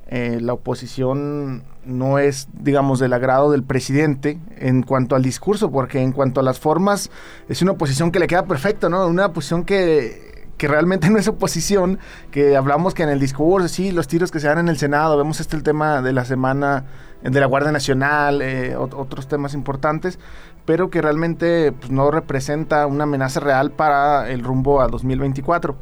eh, 0.08 0.40
la 0.42 0.54
oposición 0.54 1.64
no 1.86 2.20
es, 2.20 2.50
digamos, 2.54 3.00
del 3.00 3.14
agrado 3.14 3.50
del 3.52 3.64
presidente 3.64 4.40
en 4.58 4.84
cuanto 4.84 5.16
al 5.16 5.24
discurso, 5.24 5.72
porque 5.72 6.02
en 6.02 6.12
cuanto 6.12 6.42
a 6.42 6.44
las 6.44 6.60
formas, 6.60 7.10
es 7.48 7.62
una 7.62 7.72
oposición 7.72 8.12
que 8.12 8.20
le 8.20 8.28
queda 8.28 8.46
perfecto, 8.46 8.90
¿no? 8.90 9.08
Una 9.08 9.28
oposición 9.28 9.64
que, 9.64 10.41
que 10.62 10.68
realmente 10.68 11.10
no 11.10 11.18
es 11.18 11.28
oposición, 11.28 11.98
que 12.30 12.56
hablamos 12.56 12.94
que 12.94 13.02
en 13.02 13.10
el 13.10 13.20
discurso, 13.20 13.68
sí, 13.68 13.92
los 13.92 14.08
tiros 14.08 14.30
que 14.30 14.40
se 14.40 14.48
dan 14.48 14.60
en 14.60 14.70
el 14.70 14.78
Senado, 14.78 15.18
vemos 15.18 15.40
este 15.40 15.56
el 15.56 15.64
tema 15.64 16.04
de 16.04 16.14
la 16.14 16.24
semana 16.24 16.86
de 17.24 17.40
la 17.40 17.48
Guardia 17.48 17.72
Nacional, 17.72 18.44
eh, 18.44 18.76
otros 18.76 19.28
temas 19.28 19.56
importantes, 19.56 20.20
pero 20.66 20.92
que 20.92 21.02
realmente 21.02 21.72
pues, 21.72 21.90
no 21.90 22.12
representa 22.12 22.86
una 22.86 23.06
amenaza 23.06 23.40
real 23.40 23.72
para 23.72 24.30
el 24.30 24.44
rumbo 24.44 24.82
a 24.82 24.88
2024. 24.88 25.76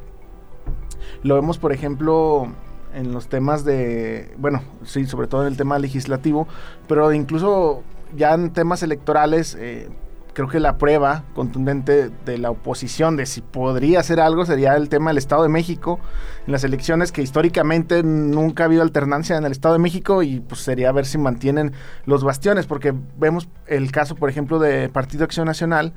Lo 1.23 1.35
vemos, 1.35 1.57
por 1.57 1.73
ejemplo, 1.73 2.47
en 2.93 3.11
los 3.11 3.27
temas 3.27 3.65
de, 3.65 4.33
bueno, 4.37 4.61
sí, 4.85 5.05
sobre 5.07 5.27
todo 5.27 5.41
en 5.41 5.49
el 5.49 5.57
tema 5.57 5.77
legislativo, 5.77 6.47
pero 6.87 7.11
incluso 7.11 7.83
ya 8.15 8.33
en 8.33 8.51
temas 8.53 8.81
electorales, 8.81 9.57
eh, 9.59 9.89
creo 10.39 10.47
que 10.47 10.61
la 10.61 10.77
prueba 10.77 11.25
contundente 11.33 12.11
de 12.23 12.37
la 12.37 12.49
oposición 12.49 13.17
de 13.17 13.25
si 13.25 13.41
podría 13.41 13.99
hacer 13.99 14.21
algo 14.21 14.45
sería 14.45 14.77
el 14.77 14.87
tema 14.87 15.09
del 15.09 15.17
Estado 15.17 15.43
de 15.43 15.49
México 15.49 15.99
en 16.47 16.53
las 16.53 16.63
elecciones 16.63 17.11
que 17.11 17.21
históricamente 17.21 18.03
nunca 18.03 18.63
ha 18.63 18.67
habido 18.67 18.81
alternancia 18.81 19.35
en 19.35 19.43
el 19.43 19.51
Estado 19.51 19.73
de 19.73 19.79
México 19.79 20.23
y 20.23 20.39
pues 20.39 20.61
sería 20.61 20.93
ver 20.93 21.05
si 21.05 21.17
mantienen 21.17 21.73
los 22.05 22.23
bastiones 22.23 22.67
porque 22.67 22.93
vemos 23.17 23.49
el 23.67 23.91
caso 23.91 24.15
por 24.15 24.29
ejemplo 24.29 24.59
de 24.59 24.87
Partido 24.87 25.25
Acción 25.25 25.45
Nacional 25.45 25.91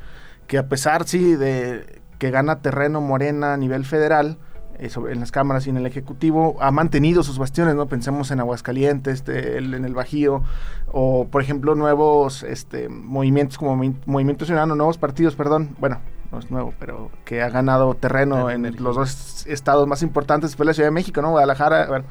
que 0.49 0.59
a 0.59 0.67
pesar 0.69 1.07
sí 1.07 1.37
de 1.37 2.01
que 2.19 2.33
gana 2.33 2.63
terreno 2.63 3.01
Morena 3.01 3.55
a 3.55 3.57
nivel 3.57 3.85
federal 3.85 4.39
en 4.83 5.21
las 5.21 5.31
cámaras 5.31 5.67
y 5.67 5.71
en 5.71 5.77
el 5.77 5.87
Ejecutivo, 5.87 6.57
ha 6.61 6.71
mantenido 6.71 7.23
sus 7.23 7.39
bastiones, 7.39 7.75
¿no? 7.75 7.87
Pensemos 7.87 8.31
en 8.31 8.41
Aguascalientes, 8.41 9.15
este, 9.15 9.59
en 9.59 9.85
el 9.85 9.95
Bajío, 9.95 10.43
o 10.91 11.27
por 11.31 11.43
ejemplo 11.43 11.75
nuevos 11.75 12.43
este, 12.43 12.89
movimientos 12.89 13.59
como 13.59 13.77
Movimiento 14.07 14.45
Ciudadano, 14.45 14.75
nuevos 14.75 14.99
partidos, 14.99 15.37
perdón, 15.37 15.77
bueno, 15.79 15.99
no 16.33 16.39
es 16.39 16.51
nuevo, 16.51 16.75
pero 16.79 17.11
que 17.25 17.43
ha 17.43 17.51
ganado 17.51 17.95
terreno 17.95 18.51
en 18.51 18.83
los 18.83 18.97
dos 18.97 19.47
estados 19.47 19.87
más 19.87 20.03
importantes 20.03 20.57
de 20.57 20.65
la 20.65 20.75
Ciudad 20.75 20.89
de 20.89 20.93
México, 20.93 21.23
¿no? 21.23 21.31
Guadalajara, 21.31 22.05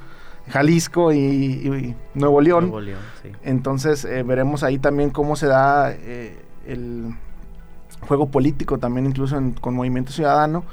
Jalisco 0.48 1.12
y, 1.12 1.96
Nuevo 2.14 2.42
León. 2.42 2.66
Nuevo 2.66 2.82
León 2.82 3.00
sí. 3.22 3.30
Entonces 3.44 4.06
eh, 4.06 4.24
veremos 4.24 4.64
ahí 4.64 4.80
también 4.80 5.10
cómo 5.10 5.36
se 5.36 5.48
da 5.48 5.92
eh, 5.92 6.38
el 6.66 7.16
juego 8.02 8.30
político 8.30 8.78
también 8.78 9.06
incluso 9.06 9.40
con 9.60 9.76
Movimiento 9.76 10.12
Ciudadano, 10.12 10.64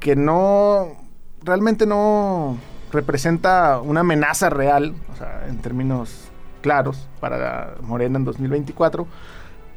que 0.00 0.16
no 0.16 1.07
realmente 1.42 1.86
no 1.86 2.58
representa 2.92 3.80
una 3.80 4.00
amenaza 4.00 4.50
real, 4.50 4.94
o 5.12 5.16
sea, 5.16 5.46
en 5.48 5.58
términos 5.58 6.28
claros 6.62 7.08
para 7.20 7.74
Morena 7.82 8.18
en 8.18 8.24
2024, 8.24 9.06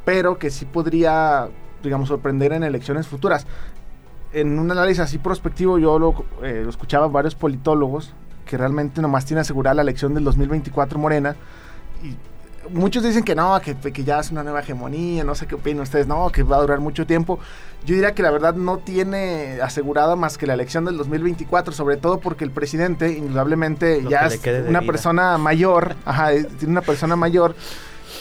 pero 0.06 0.38
que 0.38 0.50
sí 0.50 0.66
podría, 0.66 1.50
digamos, 1.84 2.08
sorprender 2.10 2.54
en 2.54 2.64
elecciones 2.64 3.08
futuras. 3.08 3.46
En 4.34 4.58
un 4.58 4.72
análisis 4.72 5.02
así 5.02 5.18
prospectivo 5.18 5.78
yo 5.78 6.00
lo, 6.00 6.26
eh, 6.42 6.66
escuchaba 6.68 7.08
varios 7.08 7.36
politólogos 7.36 8.14
que 8.46 8.58
realmente 8.58 9.02
nomás 9.02 9.26
tiene 9.26 9.42
asegurada 9.42 9.76
la 9.76 9.82
elección 9.82 10.14
del 10.14 10.24
2024 10.24 10.98
Morena 10.98 11.36
y 12.04 12.16
muchos 12.70 13.04
dicen 13.04 13.24
que 13.24 13.36
no, 13.36 13.60
que, 13.62 13.76
que, 13.76 14.04
ya 14.04 14.20
es 14.20 14.32
una 14.32 14.44
nueva 14.44 14.62
hegemonía, 14.62 15.24
no 15.24 15.36
sé 15.36 15.48
qué 15.48 15.56
opinan 15.56 15.84
ustedes, 15.84 16.08
no, 16.08 16.30
que 16.30 16.44
va 16.44 16.58
a 16.58 16.62
durar 16.62 16.80
mucho 16.80 17.06
tiempo. 17.06 17.40
Yo 17.86 17.96
diría 17.96 18.14
que 18.14 18.22
la 18.22 18.32
verdad 18.32 18.54
no 18.54 18.78
tiene 18.78 19.60
asegurada 19.62 20.16
más 20.16 20.38
que 20.38 20.46
la 20.46 20.54
elección 20.54 20.86
del 20.86 20.98
2024, 20.98 21.74
sobre 21.74 21.98
todo 21.98 22.20
porque 22.20 22.44
el 22.44 22.52
presidente, 22.52 23.12
indudablemente, 23.12 24.04
ya 24.08 24.28
es 24.28 24.40
una 24.68 24.82
persona 24.82 25.38
mayor, 25.38 25.96
ajá, 26.06 26.32
tiene 26.32 26.72
una 26.72 26.82
persona 26.82 27.16
mayor 27.16 27.56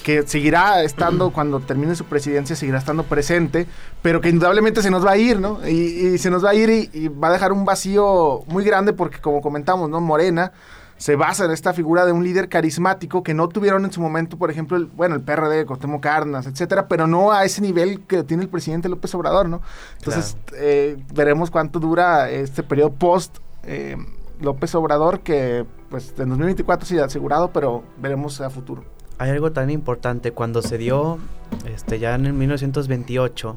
que 0.03 0.27
seguirá 0.27 0.83
estando 0.83 1.31
cuando 1.33 1.61
termine 1.61 1.95
su 1.95 2.05
presidencia, 2.07 2.57
seguirá 2.57 2.79
estando 2.79 3.03
presente, 3.05 3.67
pero 4.03 4.21
que 4.21 4.31
indudablemente 4.31 4.83
se 4.83 4.91
nos 4.91 5.05
va 5.05 5.13
a 5.13 5.19
ir, 5.19 5.39
¿no? 5.39 5.67
Y, 5.69 6.17
se 6.19 6.31
nos 6.31 6.45
va 6.45 6.51
a 6.51 6.55
ir 6.55 6.71
y, 6.71 6.91
y 6.93 7.09
va 7.09 7.29
a 7.29 7.33
dejar 7.33 7.53
un 7.53 7.65
vacío 7.65 8.43
muy 8.47 8.65
grande 8.65 8.93
porque, 8.93 9.19
como 9.19 9.43
comentamos, 9.43 9.91
¿no? 9.91 10.01
Morena 10.01 10.53
se 11.00 11.16
basa 11.16 11.47
en 11.47 11.50
esta 11.50 11.73
figura 11.73 12.04
de 12.04 12.12
un 12.12 12.23
líder 12.23 12.50
carismático 12.50 13.23
que 13.23 13.33
no 13.33 13.49
tuvieron 13.49 13.87
en 13.87 13.90
su 13.90 14.02
momento, 14.02 14.37
por 14.37 14.50
ejemplo, 14.50 14.76
el, 14.76 14.85
bueno, 14.85 15.14
el 15.14 15.23
PRD, 15.23 15.64
Costemo 15.64 15.99
Carnas, 15.99 16.47
etcétera, 16.47 16.88
pero 16.88 17.07
no 17.07 17.33
a 17.33 17.47
ese 17.47 17.62
nivel 17.62 18.02
que 18.02 18.23
tiene 18.23 18.42
el 18.42 18.50
presidente 18.50 18.90
López 18.90 19.14
Obrador, 19.14 19.49
¿no? 19.49 19.62
Entonces, 19.97 20.37
eh, 20.59 21.02
veremos 21.14 21.50
cuánto 21.50 21.80
dura 21.80 22.28
este 22.28 22.62
periodo 22.62 22.92
post 22.92 23.38
eh, 23.62 23.97
López 24.42 24.75
Obrador, 24.75 25.21
que 25.21 25.64
pues 25.88 26.12
en 26.19 26.28
2024 26.28 26.87
sí 26.87 26.99
asegurado, 26.99 27.50
pero 27.50 27.83
veremos 27.97 28.38
a 28.42 28.50
futuro. 28.50 28.85
Hay 29.16 29.30
algo 29.30 29.52
tan 29.52 29.71
importante, 29.71 30.33
cuando 30.33 30.61
se 30.61 30.76
dio, 30.76 31.16
este, 31.64 31.99
ya 31.99 32.14
en 32.14 32.37
1928, 32.37 33.57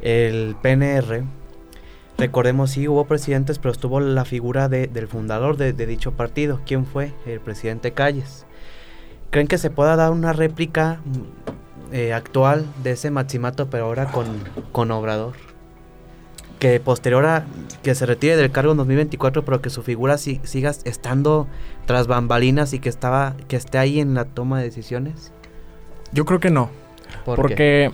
el 0.00 0.56
PNR, 0.60 1.22
Recordemos, 2.18 2.70
sí, 2.70 2.86
hubo 2.86 3.06
presidentes, 3.06 3.58
pero 3.58 3.72
estuvo 3.72 3.98
la 3.98 4.24
figura 4.24 4.68
del 4.68 5.08
fundador 5.08 5.56
de, 5.56 5.72
dicho 5.72 6.12
partido. 6.12 6.60
¿Quién 6.64 6.86
fue? 6.86 7.12
El 7.26 7.40
presidente 7.40 7.92
Calles. 7.92 8.46
¿Creen 9.30 9.48
que 9.48 9.58
se 9.58 9.70
pueda 9.70 9.96
dar 9.96 10.12
una 10.12 10.32
réplica 10.32 11.00
mm, 11.04 11.94
eh, 11.94 12.12
actual 12.12 12.66
de 12.84 12.92
ese 12.92 13.10
maximato, 13.10 13.68
pero 13.68 13.86
ahora 13.86 14.12
con, 14.12 14.26
con 14.70 14.92
Obrador? 14.92 15.34
Que 16.60 16.78
posterior 16.78 17.26
a 17.26 17.44
que 17.82 17.96
se 17.96 18.06
retire 18.06 18.36
del 18.36 18.52
cargo 18.52 18.70
en 18.70 18.78
2024, 18.78 19.44
pero 19.44 19.60
que 19.60 19.70
su 19.70 19.82
figura 19.82 20.16
siga 20.16 20.70
estando 20.84 21.48
tras 21.84 22.06
bambalinas 22.06 22.72
y 22.74 22.78
que, 22.78 22.88
estaba, 22.88 23.34
que 23.48 23.56
esté 23.56 23.78
ahí 23.78 23.98
en 23.98 24.14
la 24.14 24.24
toma 24.24 24.58
de 24.60 24.66
decisiones? 24.66 25.32
Yo 26.12 26.24
creo 26.24 26.38
que 26.38 26.50
no. 26.50 26.70
porque 27.24 27.90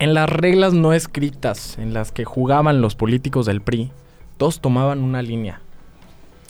en 0.00 0.14
las 0.14 0.28
reglas 0.28 0.72
no 0.72 0.94
escritas 0.94 1.78
en 1.78 1.92
las 1.92 2.10
que 2.10 2.24
jugaban 2.24 2.80
los 2.80 2.96
políticos 2.96 3.46
del 3.46 3.60
PRI, 3.60 3.92
todos 4.38 4.60
tomaban 4.60 5.00
una 5.00 5.22
línea. 5.22 5.60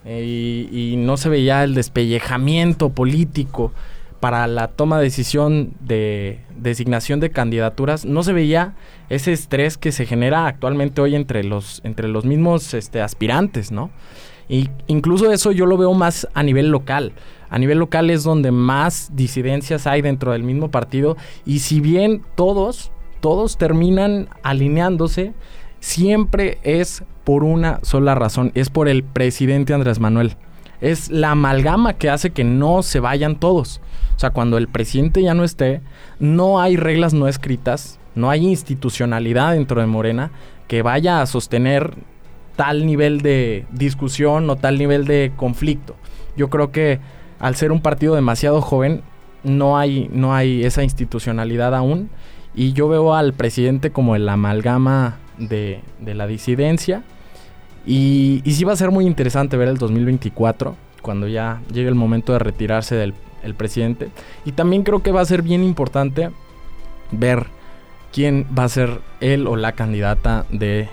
Eh, 0.05 0.69
y, 0.71 0.97
no 0.97 1.19
se 1.19 1.29
veía 1.29 1.63
el 1.65 1.75
despellejamiento 1.75 2.89
político 2.91 3.73
para 4.21 4.47
la 4.47 4.69
toma 4.69 4.99
de 4.99 5.05
decisión 5.05 5.73
de 5.81 6.41
designación 6.57 7.21
de 7.21 7.31
candidaturas, 7.31 8.07
no 8.07 8.23
se 8.23 8.33
veía 8.33 8.75
ese 9.11 9.33
estrés 9.33 9.77
que 9.77 9.93
se 9.93 10.07
genera 10.07 10.47
actualmente 10.47 11.01
hoy 11.01 11.17
entre 11.17 11.43
los, 11.43 11.81
entre 11.85 12.09
los 12.09 12.25
mismos 12.25 12.73
este, 12.73 13.03
aspirantes, 13.03 13.73
¿no? 13.73 13.91
Y 14.49 14.69
incluso 14.87 15.31
eso 15.33 15.53
yo 15.53 15.67
lo 15.67 15.77
veo 15.77 15.93
más 15.93 16.29
a 16.35 16.43
nivel 16.43 16.71
local. 16.71 17.13
A 17.51 17.59
nivel 17.59 17.79
local 17.79 18.11
es 18.11 18.23
donde 18.23 18.53
más 18.53 19.11
disidencias 19.15 19.87
hay 19.87 20.03
dentro 20.03 20.33
del 20.33 20.45
mismo 20.45 20.71
partido. 20.71 21.17
Y 21.45 21.61
si 21.61 21.81
bien 21.81 22.23
todos 22.37 22.91
todos 23.21 23.57
terminan 23.57 24.29
alineándose, 24.43 25.33
siempre 25.81 26.59
es 26.63 27.05
por 27.25 27.45
una 27.45 27.81
sola 27.83 28.15
razón, 28.15 28.53
es 28.55 28.71
por 28.71 28.89
el 28.89 29.05
presidente 29.05 29.75
Andrés 29.75 30.01
Manuel. 30.01 30.37
Es 30.81 31.11
la 31.11 31.33
amalgama 31.33 31.95
que 31.95 32.09
hace 32.09 32.31
que 32.31 32.43
no 32.43 32.83
se 32.83 33.01
vayan 33.01 33.39
todos. 33.39 33.81
O 34.17 34.19
sea, 34.19 34.31
cuando 34.31 34.57
el 34.59 34.69
presidente 34.69 35.23
ya 35.23 35.35
no 35.35 35.45
esté, 35.45 35.83
no 36.19 36.61
hay 36.61 36.77
reglas 36.77 37.13
no 37.13 37.29
escritas, 37.29 37.99
no 38.15 38.31
hay 38.31 38.47
institucionalidad 38.47 39.53
dentro 39.53 39.81
de 39.81 39.87
Morena 39.87 40.31
que 40.69 40.83
vaya 40.83 41.21
a 41.21 41.27
sostener 41.27 41.95
tal 42.57 42.87
nivel 42.87 43.21
de 43.21 43.67
discusión 43.73 44.49
o 44.49 44.57
tal 44.57 44.79
nivel 44.79 45.07
de 45.07 45.33
conflicto. 45.37 45.97
Yo 46.37 46.51
creo 46.51 46.73
que 46.73 47.01
al 47.39 47.57
ser 47.57 47.73
un 47.73 47.81
partido 47.81 48.15
demasiado 48.15 48.61
joven, 48.61 49.03
no 49.43 49.79
hay, 49.79 50.11
no 50.13 50.35
hay 50.35 50.65
esa 50.65 50.83
institucionalidad 50.83 51.75
aún 51.75 52.11
y 52.55 52.73
yo 52.73 52.89
veo 52.89 53.15
al 53.15 53.33
presidente 53.33 53.91
como 53.91 54.17
el 54.17 54.29
amalgama 54.29 55.19
de, 55.39 55.81
la 56.05 56.27
disidencia. 56.27 57.03
Y, 57.87 58.43
sí 58.45 58.65
va 58.65 58.73
a 58.73 58.77
ser 58.77 58.91
muy 58.91 59.07
interesante 59.07 59.57
ver 59.57 59.69
el 59.69 59.79
2024, 59.79 60.77
cuando 61.03 61.29
ya 61.29 61.63
llegue 61.73 61.89
el 61.89 61.95
momento 61.95 62.33
de 62.33 62.41
retirarse 62.41 62.95
del 62.95 63.15
presidente. 63.57 64.09
Y 64.45 64.53
también 64.53 64.83
creo 64.83 65.03
que 65.03 65.13
va 65.13 65.21
a 65.21 65.25
ser 65.25 65.43
bien 65.43 65.63
importante 65.65 66.31
ver 67.11 67.47
quién 68.13 68.47
va 68.57 68.65
a 68.65 68.69
ser 68.69 69.01
él 69.21 69.47
o 69.47 69.57
la 69.57 69.73
candidata 69.73 70.45
de 70.51 70.89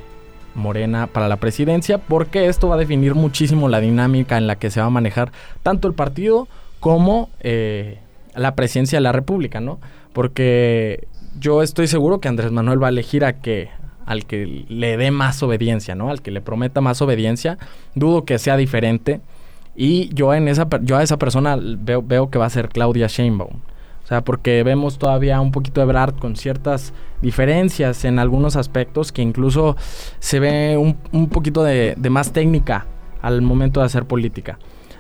Morena 0.56 1.08
para 1.08 1.28
la 1.28 1.38
presidencia, 1.38 2.00
porque 2.00 2.48
esto 2.48 2.68
va 2.68 2.76
a 2.76 2.80
definir 2.80 3.16
muchísimo 3.16 3.70
la 3.70 3.80
dinámica 3.80 4.38
en 4.38 4.48
la 4.48 4.58
que 4.58 4.72
se 4.72 4.80
va 4.80 4.88
a 4.88 4.92
manejar 4.92 5.32
tanto 5.64 5.88
el 5.88 5.94
partido 5.94 6.48
como 6.80 7.30
eh, 7.40 8.00
la 8.36 8.56
presidencia 8.56 8.98
de 8.98 9.02
la 9.02 9.12
República, 9.12 9.60
¿no? 9.60 9.80
Porque 10.14 11.08
yo 11.40 11.62
estoy 11.62 11.88
seguro 11.88 12.20
que 12.20 12.28
Andrés 12.28 12.52
Manuel 12.52 12.82
va 12.82 12.88
a 12.88 12.90
elegir 12.90 13.26
a 13.26 13.34
que 13.42 13.70
al 14.06 14.26
que 14.26 14.66
le 14.70 14.96
dé 14.96 15.12
más 15.12 15.44
obediencia, 15.44 15.94
¿no? 15.94 16.10
Al 16.10 16.22
que 16.22 16.32
le 16.32 16.42
prometa 16.42 16.80
más 16.80 17.02
obediencia. 17.02 17.58
Dudo 17.94 18.24
que 18.24 18.40
sea 18.40 18.56
diferente. 18.56 19.20
Y 19.76 20.14
yo 20.14 20.34
en 20.34 20.48
esa 20.48 20.68
yo 20.82 20.96
a 20.96 21.04
esa 21.04 21.18
persona 21.18 21.58
veo, 21.60 22.30
que 22.30 22.40
va 22.40 22.46
a 22.46 22.50
ser 22.50 22.70
Claudia 22.70 23.08
Sheinbaum. 23.08 23.58
O 24.04 24.08
sea, 24.08 24.24
porque 24.24 24.64
vemos 24.64 24.98
todavía 24.98 25.42
un 25.42 25.52
poquito 25.52 25.82
de 25.82 25.88
Brad 25.88 26.12
con 26.12 26.38
ciertas 26.38 26.94
diferencias 27.22 28.06
en 28.06 28.20
algunos 28.20 28.56
aspectos 28.56 29.12
que 29.12 29.22
incluso 29.22 29.76
se 30.20 30.40
ve 30.40 30.78
un, 30.78 30.96
un 31.12 31.28
poquito 31.28 31.62
de, 31.62 31.94
de, 31.98 32.10
más 32.10 32.32
técnica 32.32 32.86
al 33.22 33.42
momento 33.42 33.82
de 33.82 33.88
hacer 33.88 34.06
política. 34.06 34.58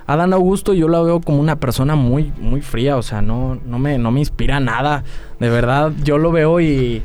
Adán 0.07 0.31
Augusto 0.33 0.73
yo 0.73 0.87
lo 0.87 1.03
veo 1.03 1.19
como 1.19 1.39
una 1.39 1.57
persona 1.57 1.95
muy, 1.95 2.31
muy 2.39 2.61
fría, 2.61 2.95
o 2.95 3.03
sea, 3.03 3.21
no, 3.21 3.59
no, 3.65 3.77
me, 3.77 3.97
no 3.97 4.09
me 4.11 4.21
inspira 4.21 4.59
nada. 4.61 5.03
De 5.39 5.49
verdad, 5.49 5.91
yo 6.03 6.17
lo 6.17 6.31
veo 6.31 6.61
y, 6.61 7.03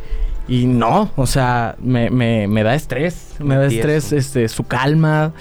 y 0.49 0.67
no, 0.67 1.11
o 1.17 1.27
sea, 1.27 1.75
me, 1.81 2.11
me, 2.11 2.47
me 2.47 2.63
da 2.63 2.75
estrés, 2.77 3.35
me 3.41 3.57
da 3.57 3.67
estrés 3.67 4.13
este, 4.13 4.49
su 4.49 4.65
calma. 4.65 5.33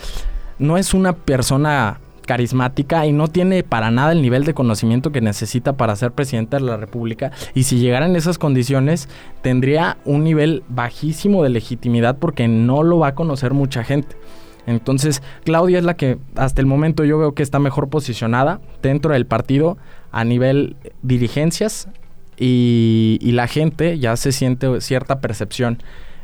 No 0.58 0.78
es 0.78 0.96
una 0.96 1.14
persona 1.14 2.00
carismática 2.26 3.06
y 3.06 3.12
no 3.12 3.28
tiene 3.28 3.64
para 3.64 3.92
nada 3.92 4.12
el 4.12 4.22
nivel 4.22 4.46
de 4.46 4.54
conocimiento 4.54 5.12
que 5.12 5.22
necesita 5.22 5.74
para 5.74 5.96
ser 5.96 6.14
presidente 6.14 6.58
de 6.58 6.64
la 6.64 6.78
República. 6.78 7.32
Y 7.54 7.64
si 7.64 7.80
llegara 7.80 8.06
en 8.06 8.16
esas 8.16 8.38
condiciones, 8.38 9.10
tendría 9.42 9.98
un 10.06 10.24
nivel 10.24 10.64
bajísimo 10.70 11.44
de 11.44 11.50
legitimidad 11.50 12.18
porque 12.18 12.48
no 12.48 12.84
lo 12.84 13.00
va 13.00 13.10
a 13.10 13.16
conocer 13.16 13.54
mucha 13.54 13.84
gente. 13.84 14.16
Entonces, 14.72 15.22
Claudia 15.44 15.78
es 15.78 15.84
la 15.84 15.96
que 15.96 16.18
hasta 16.36 16.62
el 16.62 16.68
momento 16.68 17.04
yo 17.04 17.18
veo 17.18 17.34
que 17.34 17.44
está 17.44 17.60
mejor 17.60 17.90
posicionada 17.90 18.60
dentro 18.82 19.14
del 19.14 19.26
partido 19.26 19.78
a 20.12 20.24
nivel 20.24 20.76
dirigencias 21.02 21.88
y, 22.38 23.20
la 23.34 23.48
gente 23.48 24.00
ya 24.00 24.18
se 24.18 24.32
siente 24.32 24.82
cierta 24.82 25.20
percepción 25.20 25.78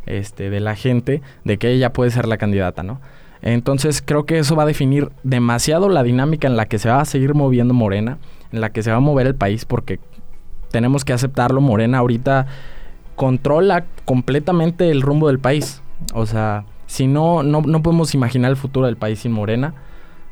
este, 0.05 0.49
de 0.49 0.59
la 0.59 0.75
gente 0.75 1.21
de 1.43 1.57
que 1.57 1.71
ella 1.71 1.93
puede 1.93 2.11
ser 2.11 2.27
la 2.27 2.37
candidata, 2.37 2.83
¿no? 2.83 2.99
Entonces 3.41 4.01
creo 4.03 4.25
que 4.25 4.39
eso 4.39 4.55
va 4.55 4.63
a 4.63 4.65
definir 4.65 5.11
demasiado 5.23 5.89
la 5.89 6.01
dinámica 6.01 6.47
en 6.47 6.57
la 6.57 6.65
que 6.65 6.79
se 6.79 6.89
va 6.89 7.01
a 7.01 7.05
seguir 7.05 7.35
moviendo 7.35 7.73
Morena, 7.73 8.17
en 8.51 8.61
la 8.61 8.71
que 8.71 8.81
se 8.81 8.89
va 8.89 8.97
a 8.97 9.01
mover 9.01 9.27
el 9.27 9.35
país, 9.35 9.65
porque 9.65 9.99
tenemos 10.71 11.05
que 11.05 11.13
aceptarlo, 11.13 11.61
Morena 11.61 11.99
ahorita 11.99 12.47
controla 13.15 13.85
completamente 14.05 14.89
el 14.89 15.01
rumbo 15.01 15.27
del 15.27 15.39
país. 15.39 15.81
O 16.13 16.25
sea, 16.25 16.65
si 16.87 17.05
no, 17.07 17.43
no, 17.43 17.61
podemos 17.83 18.13
imaginar 18.15 18.49
el 18.49 18.57
futuro 18.57 18.87
del 18.87 18.97
país 18.97 19.19
sin 19.19 19.31
Morena, 19.31 19.75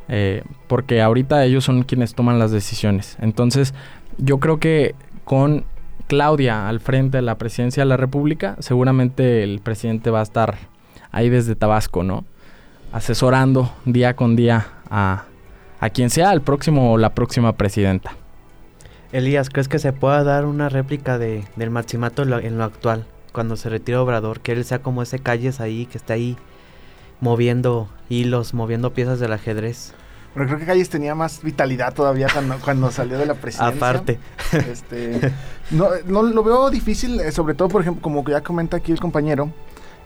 eh, 0.08 0.44
porque 0.68 1.02
ahorita 1.02 1.44
ellos 1.46 1.64
son 1.64 1.84
quienes 1.84 2.16
toman 2.16 2.40
las 2.40 2.52
decisiones. 2.52 3.18
Entonces, 3.22 3.74
yo 4.18 4.40
creo 4.40 4.60
que 4.60 4.96
con 5.24 5.66
Claudia 6.08 6.68
al 6.68 6.80
frente 6.80 7.18
de 7.18 7.22
la 7.22 7.38
presidencia 7.38 7.84
de 7.84 7.90
la 7.90 7.98
República, 7.98 8.56
seguramente 8.60 9.44
el 9.44 9.60
presidente 9.60 10.10
va 10.10 10.22
a 10.22 10.24
estar 10.24 10.58
ahí 11.12 11.30
desde 11.30 11.56
Tabasco, 11.56 12.04
¿no? 12.04 12.26
asesorando 12.96 13.74
día 13.84 14.16
con 14.16 14.38
día 14.38 14.68
a, 14.90 15.26
quien 15.94 16.10
sea 16.10 16.32
el 16.32 16.42
próximo 16.42 16.94
o 16.94 16.98
la 16.98 17.14
próxima 17.14 17.54
presidenta. 17.58 18.14
Elías, 19.12 19.50
¿crees 19.50 19.68
que 19.68 19.80
se 19.80 19.92
pueda 19.92 20.24
dar 20.24 20.46
una 20.46 20.70
réplica 20.70 21.18
de, 21.18 21.44
del 21.58 21.72
Maximato 21.72 22.24
en 22.24 22.58
lo, 22.58 22.64
actual, 22.64 23.06
cuando 23.36 23.58
se 23.58 23.70
retira 23.70 24.02
Obrador? 24.02 24.40
Que 24.40 24.54
él 24.54 24.64
sea 24.64 24.82
como 24.82 25.04
ese 25.04 25.20
Calles 25.20 25.60
ahí, 25.60 25.86
que 25.86 25.98
está 25.98 26.14
ahí 26.14 26.38
moviendo 27.20 27.90
hilos, 28.10 28.54
moviendo 28.54 28.94
piezas 28.94 29.20
del 29.20 29.34
ajedrez. 29.34 29.94
Pero 30.34 30.48
creo 30.48 30.60
que 30.60 30.66
Calles 30.66 30.90
tenía 30.90 31.16
más 31.16 31.44
vitalidad 31.44 31.94
todavía 31.94 32.28
cuando, 32.64 32.92
salió 32.92 33.18
de 33.18 33.26
la 33.26 33.36
presidencia. 33.36 33.76
Aparte. 33.76 34.20
Este, 34.54 35.34
no, 35.72 35.90
no 36.06 36.24
lo 36.24 36.44
veo 36.44 36.70
difícil, 36.70 37.20
eh, 37.20 37.32
sobre 37.32 37.54
todo, 37.56 37.68
por 37.68 37.82
ejemplo, 37.82 38.02
como 38.02 38.24
ya 38.28 38.42
comenta 38.42 38.78
aquí 38.78 38.92
el 38.92 39.00
compañero, 39.00 39.52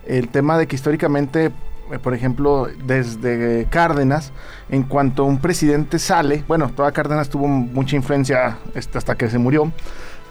el 0.07 0.29
tema 0.29 0.57
de 0.57 0.67
que 0.67 0.75
históricamente 0.75 1.51
eh, 1.91 1.99
por 1.99 2.13
ejemplo, 2.13 2.67
desde 2.85 3.67
Cárdenas, 3.69 4.31
en 4.69 4.83
cuanto 4.83 5.25
un 5.25 5.39
presidente 5.39 5.97
sale, 5.97 6.43
bueno, 6.47 6.71
toda 6.75 6.91
Cárdenas 6.91 7.29
tuvo 7.29 7.47
mucha 7.47 7.95
influencia 7.95 8.57
este, 8.75 8.97
hasta 8.97 9.15
que 9.15 9.29
se 9.29 9.37
murió, 9.37 9.71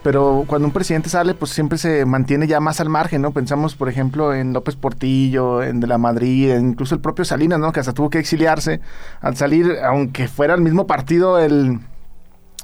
pero 0.02 0.44
cuando 0.46 0.66
un 0.68 0.72
presidente 0.72 1.08
sale, 1.08 1.34
pues 1.34 1.50
siempre 1.50 1.78
se 1.78 2.04
mantiene 2.04 2.46
ya 2.46 2.60
más 2.60 2.80
al 2.80 2.88
margen, 2.88 3.22
¿no? 3.22 3.32
Pensamos, 3.32 3.74
por 3.74 3.88
ejemplo, 3.88 4.32
en 4.34 4.52
López 4.52 4.76
Portillo, 4.76 5.62
en 5.62 5.80
De 5.80 5.86
la 5.86 5.98
Madrid, 5.98 6.54
incluso 6.56 6.94
el 6.94 7.00
propio 7.00 7.24
Salinas, 7.24 7.58
¿no? 7.58 7.72
Que 7.72 7.80
hasta 7.80 7.92
tuvo 7.92 8.10
que 8.10 8.18
exiliarse 8.18 8.80
al 9.20 9.36
salir, 9.36 9.76
aunque 9.84 10.28
fuera 10.28 10.54
el 10.54 10.60
mismo 10.60 10.86
partido 10.86 11.38
el, 11.38 11.80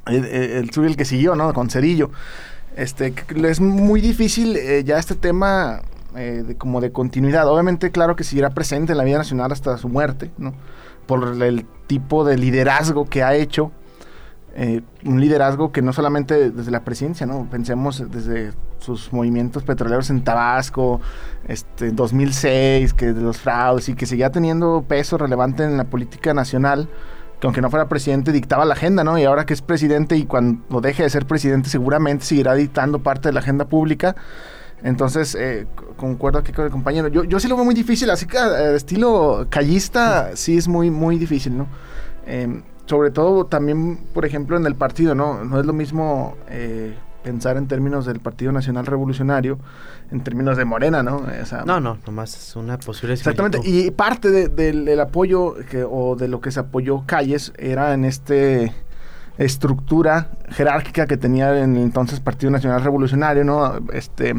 el, 0.06 0.24
el, 0.24 0.70
el 0.74 0.96
que 0.96 1.04
siguió, 1.04 1.34
¿no? 1.34 1.52
Con 1.52 1.70
Cerillo. 1.70 2.10
Este, 2.76 3.14
es 3.44 3.60
muy 3.60 4.00
difícil 4.00 4.56
eh, 4.56 4.82
ya 4.84 4.98
este 4.98 5.14
tema 5.14 5.82
eh, 6.16 6.44
de, 6.46 6.56
como 6.56 6.80
de 6.80 6.92
continuidad. 6.92 7.48
Obviamente, 7.48 7.90
claro 7.90 8.16
que 8.16 8.24
seguirá 8.24 8.50
presente 8.50 8.92
en 8.92 8.98
la 8.98 9.04
vida 9.04 9.18
nacional 9.18 9.52
hasta 9.52 9.76
su 9.78 9.88
muerte, 9.88 10.30
¿no? 10.38 10.54
Por 11.06 11.42
el 11.42 11.66
tipo 11.86 12.24
de 12.24 12.36
liderazgo 12.36 13.04
que 13.06 13.22
ha 13.22 13.34
hecho. 13.34 13.72
Eh, 14.56 14.82
un 15.04 15.20
liderazgo 15.20 15.72
que 15.72 15.82
no 15.82 15.92
solamente 15.92 16.52
desde 16.52 16.70
la 16.70 16.84
presidencia, 16.84 17.26
¿no? 17.26 17.48
Pensemos 17.50 18.04
desde 18.08 18.52
sus 18.78 19.12
movimientos 19.12 19.64
petroleros 19.64 20.10
en 20.10 20.22
Tabasco, 20.22 21.00
este 21.48 21.90
2006, 21.90 22.94
que 22.94 23.12
de 23.12 23.20
los 23.20 23.38
fraudes 23.38 23.88
y 23.88 23.94
que 23.94 24.06
seguía 24.06 24.30
teniendo 24.30 24.84
peso 24.86 25.18
relevante 25.18 25.64
en 25.64 25.76
la 25.76 25.84
política 25.84 26.34
nacional, 26.34 26.88
que 27.40 27.48
aunque 27.48 27.60
no 27.60 27.68
fuera 27.68 27.88
presidente 27.88 28.30
dictaba 28.30 28.64
la 28.64 28.74
agenda, 28.74 29.02
¿no? 29.02 29.18
Y 29.18 29.24
ahora 29.24 29.44
que 29.44 29.54
es 29.54 29.60
presidente 29.60 30.16
y 30.16 30.24
cuando 30.24 30.80
deje 30.80 31.02
de 31.02 31.10
ser 31.10 31.26
presidente 31.26 31.68
seguramente 31.68 32.24
seguirá 32.24 32.54
dictando 32.54 33.00
parte 33.00 33.30
de 33.30 33.32
la 33.32 33.40
agenda 33.40 33.64
pública. 33.64 34.14
Entonces, 34.84 35.34
eh, 35.34 35.66
concuerdo 35.96 36.38
aquí 36.38 36.52
con 36.52 36.64
el 36.64 36.70
compañero. 36.70 37.08
Yo, 37.08 37.24
yo 37.24 37.40
sí 37.40 37.48
lo 37.48 37.56
veo 37.56 37.64
muy 37.64 37.74
difícil, 37.74 38.08
así 38.10 38.26
que 38.26 38.36
eh, 38.36 38.76
estilo 38.76 39.48
callista 39.50 40.36
sí 40.36 40.56
es 40.56 40.68
muy, 40.68 40.90
muy 40.90 41.18
difícil, 41.18 41.56
¿no? 41.58 41.66
Em, 42.26 42.62
sobre 42.86 43.10
todo 43.10 43.46
también, 43.46 43.98
por 44.12 44.24
ejemplo, 44.24 44.56
en 44.56 44.66
el 44.66 44.74
partido, 44.74 45.14
¿no? 45.14 45.44
No 45.44 45.58
es 45.58 45.66
lo 45.66 45.72
mismo 45.72 46.36
eh, 46.48 46.94
pensar 47.22 47.56
en 47.56 47.66
términos 47.66 48.04
del 48.06 48.20
Partido 48.20 48.52
Nacional 48.52 48.86
Revolucionario, 48.86 49.58
en 50.10 50.22
términos 50.22 50.56
de 50.56 50.64
Morena, 50.64 51.02
¿no? 51.02 51.24
no, 51.64 51.80
no, 51.80 51.98
nomás 52.06 52.36
es 52.36 52.56
una 52.56 52.78
posible 52.78 53.14
Exactamente, 53.14 53.60
y 53.64 53.90
parte 53.90 54.48
del 54.48 55.00
apoyo 55.00 55.54
que, 55.70 55.84
o 55.88 56.16
de 56.16 56.28
lo 56.28 56.40
que 56.40 56.50
se 56.50 56.60
apoyó 56.60 57.04
Calles 57.06 57.52
era 57.56 57.94
en 57.94 58.04
este 58.04 58.72
estructura 59.38 60.30
jerárquica 60.50 61.06
que 61.06 61.16
tenía 61.16 61.58
en 61.58 61.76
el 61.76 61.82
entonces 61.82 62.20
Partido 62.20 62.50
Nacional 62.50 62.82
Revolucionario, 62.82 63.44
¿no? 63.44 63.80
Este, 63.92 64.34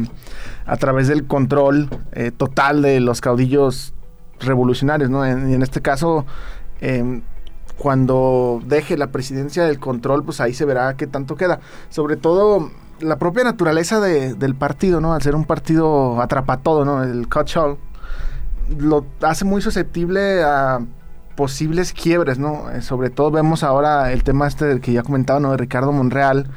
a 0.64 0.76
través 0.76 1.08
del 1.08 1.26
control 1.26 1.90
eh, 2.12 2.30
total 2.30 2.82
de 2.82 3.00
los 3.00 3.20
caudillos 3.20 3.92
revolucionarios, 4.40 5.10
¿no? 5.10 5.24
En, 5.24 5.50
y 5.50 5.54
en 5.54 5.62
este 5.62 5.82
caso, 5.82 6.24
em, 6.80 7.22
cuando 7.78 8.62
deje 8.64 8.96
la 8.96 9.08
presidencia 9.08 9.64
del 9.64 9.78
control, 9.78 10.24
pues 10.24 10.40
ahí 10.40 10.54
se 10.54 10.64
verá 10.64 10.96
qué 10.96 11.06
tanto 11.06 11.36
queda. 11.36 11.60
Sobre 11.90 12.16
todo 12.16 12.70
la 13.00 13.18
propia 13.18 13.44
naturaleza 13.44 14.00
del 14.00 14.54
partido, 14.54 15.00
¿no? 15.00 15.12
Al 15.12 15.22
ser 15.22 15.34
un 15.34 15.44
partido 15.44 16.20
atrapatodo, 16.20 16.84
¿no? 16.84 17.02
El 17.02 17.28
cut 17.28 17.50
lo 18.78 19.06
hace 19.22 19.44
muy 19.44 19.62
susceptible 19.62 20.42
a 20.42 20.80
posibles 21.36 21.92
quiebres, 21.92 22.38
¿no? 22.38 22.70
Eh, 22.70 22.80
sobre 22.80 23.10
todo 23.10 23.30
vemos 23.30 23.62
ahora 23.62 24.10
el 24.12 24.24
tema 24.24 24.48
este 24.48 24.64
del 24.64 24.80
que 24.80 24.92
ya 24.92 25.02
comentaba, 25.02 25.38
¿no? 25.38 25.50
De 25.50 25.58
Ricardo 25.58 25.92
Monreal, 25.92 26.48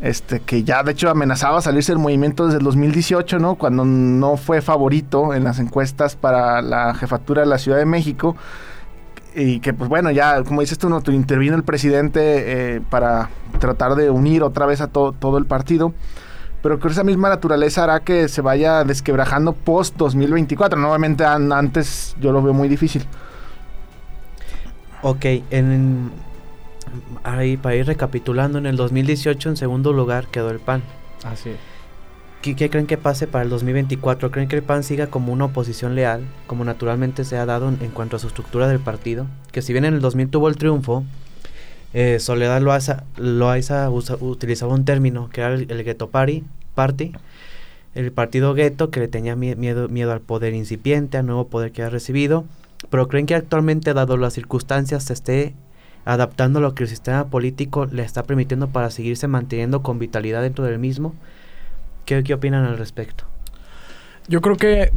este 0.00 0.40
que 0.40 0.62
ya 0.62 0.82
de 0.82 0.92
hecho 0.92 1.08
amenazaba 1.08 1.62
salirse 1.62 1.92
del 1.92 1.98
movimiento 1.98 2.44
desde 2.44 2.58
el 2.58 2.64
2018, 2.64 3.38
¿no? 3.38 3.54
Cuando 3.54 3.84
no 3.86 4.36
fue 4.36 4.60
favorito 4.60 5.32
en 5.34 5.44
las 5.44 5.58
encuestas 5.58 6.14
para 6.14 6.60
la 6.60 6.94
jefatura 6.94 7.40
de 7.40 7.48
la 7.48 7.58
Ciudad 7.58 7.78
de 7.78 7.86
México 7.86 8.36
y 9.38 9.60
que 9.60 9.72
pues 9.72 9.88
bueno, 9.88 10.10
ya 10.10 10.42
como 10.42 10.60
dices 10.60 10.78
tú, 10.78 10.88
¿no? 10.88 11.00
intervino 11.06 11.56
el 11.56 11.62
presidente 11.62 12.76
eh, 12.76 12.80
para 12.90 13.30
tratar 13.60 13.94
de 13.94 14.10
unir 14.10 14.42
otra 14.42 14.66
vez 14.66 14.80
a 14.80 14.88
todo 14.88 15.38
el 15.38 15.46
partido 15.46 15.94
pero 16.62 16.78
que 16.80 16.88
esa 16.88 17.04
misma 17.04 17.28
naturaleza 17.28 17.84
hará 17.84 18.00
que 18.00 18.28
se 18.28 18.40
vaya 18.40 18.84
desquebrajando 18.84 19.52
post 19.52 19.96
2024. 19.96 20.78
Nuevamente 20.78 21.24
antes 21.24 22.16
yo 22.20 22.32
lo 22.32 22.42
veo 22.42 22.52
muy 22.52 22.68
difícil. 22.68 23.04
Ok, 25.02 25.24
en, 25.50 26.10
ahí, 27.22 27.56
para 27.56 27.76
ir 27.76 27.86
recapitulando, 27.86 28.58
en 28.58 28.66
el 28.66 28.76
2018 28.76 29.50
en 29.50 29.56
segundo 29.56 29.92
lugar 29.92 30.26
quedó 30.26 30.50
el 30.50 30.58
PAN. 30.58 30.82
Así 31.24 31.50
¿Qué, 32.42 32.54
¿Qué, 32.54 32.70
creen 32.70 32.86
que 32.86 32.96
pase 32.96 33.26
para 33.26 33.44
el 33.44 33.50
2024? 33.50 34.30
¿Creen 34.30 34.48
que 34.48 34.56
el 34.56 34.62
PAN 34.62 34.84
siga 34.84 35.08
como 35.08 35.32
una 35.32 35.46
oposición 35.46 35.94
leal, 35.94 36.22
como 36.46 36.64
naturalmente 36.64 37.24
se 37.24 37.36
ha 37.36 37.46
dado 37.46 37.68
en, 37.68 37.90
cuanto 37.90 38.16
a 38.16 38.18
su 38.18 38.28
estructura 38.28 38.68
del 38.68 38.78
partido? 38.78 39.26
Que 39.52 39.62
si 39.62 39.72
bien 39.72 39.84
en 39.84 39.94
el 39.94 40.00
2000 40.00 40.28
tuvo 40.28 40.48
el 40.48 40.56
triunfo, 40.56 41.04
eh, 41.94 42.18
Soledad 42.20 42.60
Loaiza, 42.60 43.04
Loaiza 43.16 43.90
utilizaba 43.90 44.74
un 44.74 44.84
término 44.84 45.30
que 45.30 45.40
era 45.40 45.54
el, 45.54 45.70
el 45.70 45.84
Ghetto 45.84 46.10
Party, 46.10 46.44
party, 46.74 47.12
el 47.94 48.12
partido 48.12 48.54
gueto 48.54 48.90
que 48.90 49.00
le 49.00 49.08
tenía 49.08 49.34
miedo, 49.34 49.88
miedo 49.88 50.12
al 50.12 50.20
poder 50.20 50.54
incipiente, 50.54 51.18
al 51.18 51.26
nuevo 51.26 51.48
poder 51.48 51.72
que 51.72 51.82
ha 51.82 51.90
recibido 51.90 52.44
pero 52.90 53.08
creen 53.08 53.26
que 53.26 53.34
actualmente, 53.34 53.92
dado 53.92 54.16
las 54.16 54.34
circunstancias, 54.34 55.04
se 55.04 55.12
esté 55.12 55.54
adaptando 56.04 56.58
a 56.58 56.62
lo 56.62 56.74
que 56.74 56.84
el 56.84 56.88
sistema 56.88 57.26
político 57.26 57.86
le 57.86 58.02
está 58.02 58.22
permitiendo 58.22 58.68
para 58.68 58.90
seguirse 58.90 59.28
manteniendo 59.28 59.82
con 59.82 59.98
vitalidad 59.98 60.42
dentro 60.42 60.64
del 60.64 60.78
mismo. 60.78 61.14
¿Qué, 62.08 62.32
opinan 62.32 62.64
al 62.64 62.78
respecto? 62.78 63.24
Yo 64.28 64.40
creo 64.40 64.56
que 64.56 64.90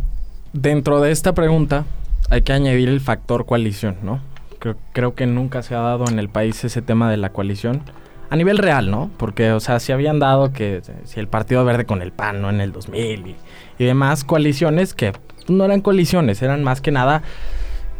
dentro 0.54 1.02
de 1.02 1.12
esta 1.12 1.34
pregunta 1.34 1.84
hay 2.30 2.42
que 2.42 2.54
añadir 2.54 2.88
el 2.88 3.02
factor 3.02 3.46
coalición, 3.46 3.98
¿no? 4.02 4.22
Creo, 4.60 4.78
creo, 4.94 5.14
que 5.14 5.26
nunca 5.26 5.62
se 5.62 5.76
ha 5.76 5.80
dado 5.80 6.06
en 6.10 6.20
el 6.20 6.30
país 6.30 6.64
ese 6.64 6.82
tema 6.82 7.12
de 7.12 7.18
la 7.18 7.30
coalición. 7.34 7.82
A 8.30 8.38
nivel 8.38 8.58
real, 8.58 8.90
¿no? 8.90 9.12
Porque, 9.18 9.52
o 9.52 9.60
sea, 9.60 9.82
si 9.82 9.92
habían 9.92 10.20
dado 10.20 10.54
que 10.54 10.82
si 11.04 11.20
el 11.20 11.28
Partido 11.28 11.66
Verde 11.66 11.86
con 11.86 12.02
el 12.02 12.14
PAN, 12.14 12.42
¿no? 12.42 12.50
En 12.50 12.62
el 12.62 12.72
2000 12.72 13.28
y, 13.28 13.36
y 13.78 13.86
demás 13.86 14.24
coaliciones 14.24 14.94
que 14.94 15.12
no 15.50 15.66
eran 15.66 15.82
coaliciones, 15.82 16.42
eran 16.42 16.64
más 16.64 16.80
que 16.80 16.92
nada 16.92 17.24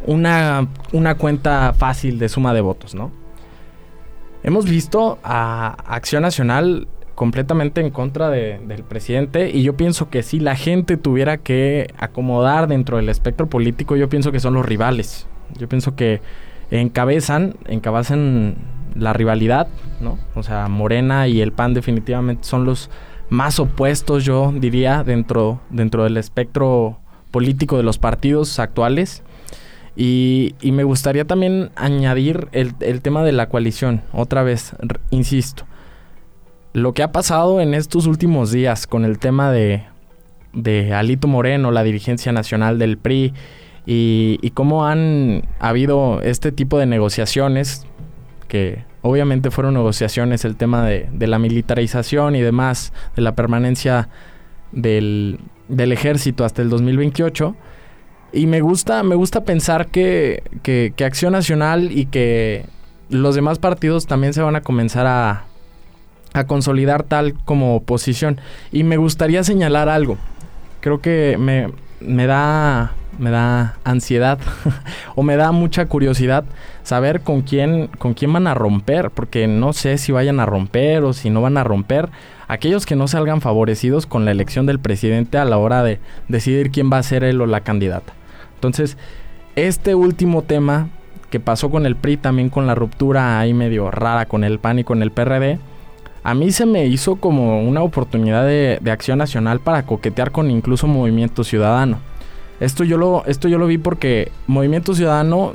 una, 0.06 0.70
una 0.94 1.16
cuenta 1.16 1.74
fácil 1.74 2.18
de 2.18 2.30
suma 2.30 2.54
de 2.54 2.62
votos, 2.62 2.96
¿no? 2.96 3.12
hemos 4.44 4.66
visto 4.66 5.20
a 5.24 5.76
Acción 5.86 6.24
Nacional 6.24 6.88
completamente 7.22 7.82
en 7.82 7.92
contra 7.92 8.32
del 8.32 8.84
presidente 8.84 9.52
y 9.52 9.62
yo 9.62 9.78
pienso 9.78 10.10
que 10.10 10.24
si 10.24 10.40
la 10.40 10.56
gente 10.56 10.98
tuviera 10.98 11.38
que 11.38 11.94
acomodar 12.00 12.68
dentro 12.68 12.98
del 12.98 13.10
espectro 13.10 13.48
político, 13.48 13.96
yo 13.96 14.10
pienso 14.10 14.32
que 14.32 14.40
son 14.40 14.56
los 14.56 14.66
rivales. 14.66 15.28
Yo 15.56 15.70
pienso 15.70 15.96
que 15.96 16.20
encabezan, 16.72 17.58
encabezan 17.68 18.56
la 18.96 19.14
rivalidad, 19.14 19.68
¿no? 20.00 20.18
O 20.34 20.42
sea, 20.42 20.68
Morena 20.68 21.28
y 21.28 21.42
el 21.42 21.52
PAN 21.52 21.76
definitivamente 21.76 22.44
son 22.44 22.66
los 22.66 22.90
más 23.30 23.60
opuestos, 23.60 24.26
yo 24.26 24.52
diría, 24.52 25.04
dentro, 25.04 25.62
dentro 25.70 26.06
del 26.06 26.18
espectro 26.18 26.98
político 27.30 27.78
de 27.78 27.84
los 27.84 28.00
partidos 28.00 28.58
actuales. 28.58 29.22
Y, 29.96 30.56
me 30.64 30.84
gustaría 30.84 31.26
también 31.26 31.70
añadir 31.76 32.48
el, 32.52 32.74
el, 32.80 33.02
tema 33.04 33.22
de 33.24 33.32
la 33.32 33.48
coalición, 33.48 34.02
otra 34.12 34.42
vez, 34.42 34.76
insisto. 35.12 35.66
Lo 36.74 36.94
que 36.94 37.04
ha 37.04 37.12
pasado 37.12 37.62
en 37.62 37.74
estos 37.74 38.08
últimos 38.08 38.52
días 38.52 38.88
con 38.88 39.06
el 39.06 39.20
tema 39.20 39.52
de, 39.52 39.84
de 40.54 40.94
Alito 40.94 41.28
Moreno, 41.28 41.72
la 41.72 41.84
dirigencia 41.84 42.32
nacional 42.32 42.80
del 42.80 42.98
PRI, 42.98 43.34
y, 43.86 44.52
cómo 44.54 44.86
han 44.86 45.44
habido 45.60 46.22
este 46.22 46.52
tipo 46.52 46.78
de 46.78 46.86
negociaciones, 46.86 47.86
que 48.48 48.84
obviamente 49.02 49.52
fueron 49.52 49.74
negociaciones, 49.74 50.46
el 50.46 50.56
tema 50.56 50.86
de, 50.86 51.10
de 51.12 51.28
la 51.28 51.40
militarización 51.40 52.36
y 52.36 52.42
demás, 52.42 52.94
de 53.16 53.22
la 53.24 53.36
permanencia 53.36 54.08
del, 54.72 55.40
del 55.68 55.92
ejército 55.92 56.46
hasta 56.46 56.62
el 56.62 56.70
2028 56.70 57.56
y 58.34 58.48
me 58.48 58.62
gusta, 58.62 59.04
me 59.04 59.16
gusta 59.16 59.44
pensar 59.44 59.88
que, 59.88 60.44
que, 60.64 60.94
Acción 61.04 61.34
Nacional 61.34 61.92
y 61.92 62.06
que 62.06 62.66
los 63.10 63.36
demás 63.36 63.60
partidos 63.60 64.08
también 64.08 64.34
se 64.34 64.42
van 64.42 64.56
a 64.56 64.62
comenzar 64.62 65.06
a, 65.06 65.46
a 66.34 66.46
consolidar 66.46 67.04
tal 67.04 67.34
como 67.46 67.76
oposición. 67.76 68.40
Y 68.72 68.84
me 68.84 68.98
gustaría 68.98 69.44
señalar 69.44 69.90
algo. 69.90 70.18
Creo 70.80 71.02
que 71.02 71.38
me, 71.40 71.70
me 72.00 72.28
da 72.28 72.94
me 73.20 73.30
da 73.30 73.78
ansiedad 73.84 74.40
o 75.16 75.22
me 75.22 75.36
da 75.36 75.52
mucha 75.52 75.86
curiosidad 75.86 76.46
saber 76.82 77.22
con 77.22 77.42
quién 77.42 77.88
con 78.00 78.14
quién 78.14 78.32
van 78.32 78.48
a 78.48 78.54
romper 78.54 79.12
porque 79.12 79.48
no 79.48 79.74
sé 79.74 79.98
si 79.98 80.14
vayan 80.14 80.40
a 80.40 80.46
romper 80.46 81.04
o 81.04 81.12
si 81.12 81.30
no 81.30 81.42
van 81.42 81.58
a 81.58 81.64
romper 81.64 82.10
aquellos 82.48 82.86
que 82.86 82.96
no 82.96 83.08
salgan 83.08 83.40
favorecidos 83.40 84.06
con 84.06 84.26
la 84.26 84.32
elección 84.32 84.66
del 84.66 84.80
presidente 84.80 85.38
a 85.38 85.46
la 85.46 85.58
hora 85.58 85.84
de 85.84 86.00
decidir 86.28 86.72
quién 86.72 86.92
va 86.92 86.98
a 86.98 87.04
ser 87.04 87.24
él 87.24 87.40
o 87.40 87.46
la 87.46 87.62
candidata. 87.62 88.14
Entonces, 88.56 88.98
este 89.56 89.96
último 89.96 90.42
tema 90.42 90.90
que 91.30 91.40
pasó 91.40 91.70
con 91.70 91.86
el 91.86 91.96
PRI, 91.96 92.18
también 92.18 92.50
con 92.50 92.68
la 92.68 92.76
ruptura 92.76 93.40
ahí 93.40 93.54
medio 93.54 93.90
rara 93.90 94.26
con 94.26 94.44
el 94.44 94.60
PAN 94.60 94.80
y 94.80 94.84
con 94.84 95.02
el 95.02 95.12
PRD, 95.12 95.60
a 96.24 96.34
mí 96.34 96.52
se 96.52 96.66
me 96.66 96.86
hizo 96.86 97.16
como 97.16 97.62
una 97.64 97.82
oportunidad 97.82 98.46
de, 98.46 98.80
acción 98.92 99.18
nacional 99.18 99.60
para 99.60 99.86
coquetear 99.86 100.32
con 100.32 100.52
incluso 100.52 100.88
Movimiento 100.88 101.44
Ciudadano. 101.44 102.00
Esto 102.60 102.84
yo, 102.84 102.98
lo, 102.98 103.26
esto 103.26 103.48
yo 103.48 103.58
lo 103.58 103.66
vi 103.66 103.80
porque 103.80 104.32
Movimiento 104.46 104.94
Ciudadano 104.94 105.54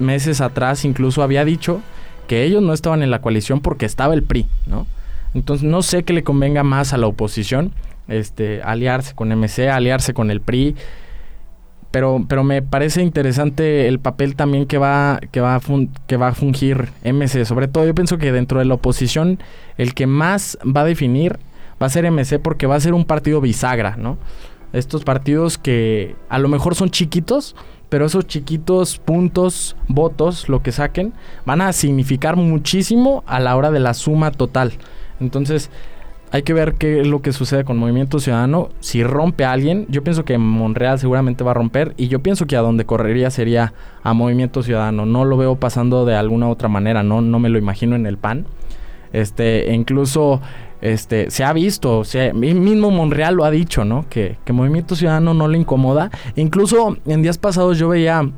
meses 0.00 0.40
atrás 0.40 0.84
incluso 0.84 1.22
había 1.22 1.44
dicho 1.44 1.80
que 2.26 2.44
ellos 2.44 2.62
no 2.62 2.72
estaban 2.72 3.02
en 3.02 3.10
la 3.10 3.20
coalición 3.20 3.60
porque 3.60 3.86
estaba 3.86 4.14
el 4.14 4.22
PRI, 4.22 4.46
¿no? 4.66 4.86
Entonces 5.34 5.68
no 5.68 5.82
sé 5.82 6.02
qué 6.02 6.12
le 6.12 6.24
convenga 6.24 6.64
más 6.64 6.92
a 6.92 6.98
la 6.98 7.06
oposición, 7.06 7.72
este, 8.08 8.62
aliarse 8.62 9.14
con 9.14 9.28
MC, 9.28 9.68
aliarse 9.68 10.14
con 10.14 10.30
el 10.30 10.40
PRI, 10.40 10.74
pero, 11.90 12.24
pero 12.28 12.44
me 12.44 12.60
parece 12.60 13.02
interesante 13.02 13.88
el 13.88 13.98
papel 13.98 14.36
también 14.36 14.66
que 14.66 14.78
va, 14.78 15.20
que, 15.30 15.40
va 15.40 15.56
a 15.56 15.60
que 16.06 16.16
va 16.16 16.28
a 16.28 16.34
fungir 16.34 16.88
MC. 17.04 17.44
Sobre 17.44 17.68
todo 17.68 17.86
yo 17.86 17.94
pienso 17.94 18.18
que 18.18 18.30
dentro 18.32 18.58
de 18.58 18.66
la 18.66 18.74
oposición 18.74 19.38
el 19.78 19.94
que 19.94 20.06
más 20.06 20.58
va 20.64 20.82
a 20.82 20.84
definir 20.84 21.38
va 21.80 21.86
a 21.86 21.90
ser 21.90 22.10
MC 22.10 22.40
porque 22.40 22.66
va 22.66 22.74
a 22.74 22.80
ser 22.80 22.92
un 22.92 23.04
partido 23.04 23.40
bisagra, 23.40 23.96
¿no? 23.96 24.18
Estos 24.72 25.02
partidos 25.02 25.56
que 25.56 26.14
a 26.28 26.38
lo 26.38 26.48
mejor 26.48 26.74
son 26.74 26.90
chiquitos, 26.90 27.56
pero 27.88 28.04
esos 28.04 28.26
chiquitos 28.26 28.98
puntos, 28.98 29.76
votos, 29.86 30.50
lo 30.50 30.62
que 30.62 30.72
saquen, 30.72 31.14
van 31.46 31.62
a 31.62 31.72
significar 31.72 32.36
muchísimo 32.36 33.24
a 33.26 33.40
la 33.40 33.56
hora 33.56 33.70
de 33.70 33.80
la 33.80 33.94
suma 33.94 34.30
total. 34.30 34.74
Entonces, 35.20 35.70
hay 36.30 36.42
que 36.42 36.52
ver 36.52 36.74
qué 36.74 37.00
es 37.00 37.06
lo 37.06 37.22
que 37.22 37.32
sucede 37.32 37.64
con 37.64 37.78
Movimiento 37.78 38.20
Ciudadano. 38.20 38.68
Si 38.80 39.02
rompe 39.02 39.44
a 39.44 39.52
alguien, 39.52 39.86
yo 39.88 40.04
pienso 40.04 40.24
que 40.24 40.36
Monreal 40.36 40.98
seguramente 40.98 41.42
va 41.42 41.52
a 41.52 41.54
romper 41.54 41.94
y 41.96 42.08
yo 42.08 42.20
pienso 42.20 42.46
que 42.46 42.56
a 42.56 42.60
donde 42.60 42.84
correría 42.84 43.30
sería 43.30 43.72
a 44.02 44.12
Movimiento 44.12 44.62
Ciudadano. 44.62 45.06
No 45.06 45.24
lo 45.24 45.36
veo 45.36 45.56
pasando 45.56 46.04
de 46.04 46.16
alguna 46.16 46.48
otra 46.48 46.68
manera, 46.68 47.02
no, 47.02 47.22
no 47.22 47.38
me 47.38 47.48
lo 47.48 47.58
imagino 47.58 47.96
en 47.96 48.06
el 48.06 48.18
PAN. 48.18 48.46
Este, 49.12 49.70
e 49.70 49.74
incluso 49.74 50.42
este, 50.82 51.30
se 51.30 51.44
ha 51.44 51.52
visto, 51.54 52.00
o 52.00 52.04
sea, 52.04 52.34
mismo 52.34 52.90
Monreal 52.90 53.34
lo 53.34 53.44
ha 53.44 53.50
dicho, 53.50 53.86
¿no? 53.86 54.04
Que, 54.10 54.36
que 54.44 54.52
Movimiento 54.52 54.96
Ciudadano 54.96 55.32
no 55.32 55.48
le 55.48 55.56
incomoda. 55.56 56.10
Incluso 56.36 56.98
en 57.06 57.22
días 57.22 57.38
pasados 57.38 57.78
yo 57.78 57.88
veía 57.88 58.30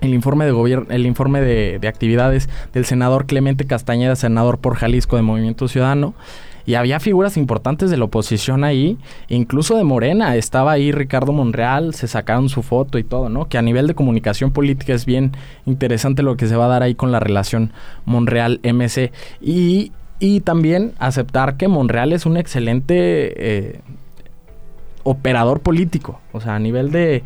el 0.00 0.14
informe 0.14 0.46
de 0.46 0.52
gobierno, 0.52 0.86
el 0.88 1.04
informe 1.04 1.42
de 1.42 1.88
actividades 1.88 2.48
del 2.72 2.86
senador 2.86 3.26
Clemente 3.26 3.66
Castañeda, 3.66 4.16
senador 4.16 4.58
por 4.58 4.76
Jalisco 4.76 5.16
de 5.16 5.22
Movimiento 5.22 5.68
Ciudadano. 5.68 6.14
Y 6.66 6.74
había 6.74 6.98
figuras 6.98 7.36
importantes 7.36 7.90
de 7.90 7.96
la 7.96 8.04
oposición 8.04 8.64
ahí, 8.64 8.98
incluso 9.28 9.76
de 9.76 9.84
Morena. 9.84 10.34
Estaba 10.34 10.72
ahí 10.72 10.90
Ricardo 10.90 11.32
Monreal, 11.32 11.94
se 11.94 12.08
sacaron 12.08 12.48
su 12.48 12.62
foto 12.62 12.98
y 12.98 13.04
todo, 13.04 13.28
¿no? 13.28 13.48
Que 13.48 13.56
a 13.56 13.62
nivel 13.62 13.86
de 13.86 13.94
comunicación 13.94 14.50
política 14.50 14.92
es 14.92 15.06
bien 15.06 15.32
interesante 15.64 16.24
lo 16.24 16.36
que 16.36 16.48
se 16.48 16.56
va 16.56 16.64
a 16.64 16.68
dar 16.68 16.82
ahí 16.82 16.96
con 16.96 17.12
la 17.12 17.20
relación 17.20 17.72
Monreal-MC. 18.04 19.12
Y, 19.40 19.92
y 20.18 20.40
también 20.40 20.92
aceptar 20.98 21.56
que 21.56 21.68
Monreal 21.68 22.12
es 22.12 22.26
un 22.26 22.36
excelente 22.36 22.94
eh, 22.96 23.80
operador 25.04 25.60
político. 25.60 26.20
O 26.32 26.40
sea, 26.40 26.56
a 26.56 26.58
nivel 26.58 26.90
de, 26.90 27.22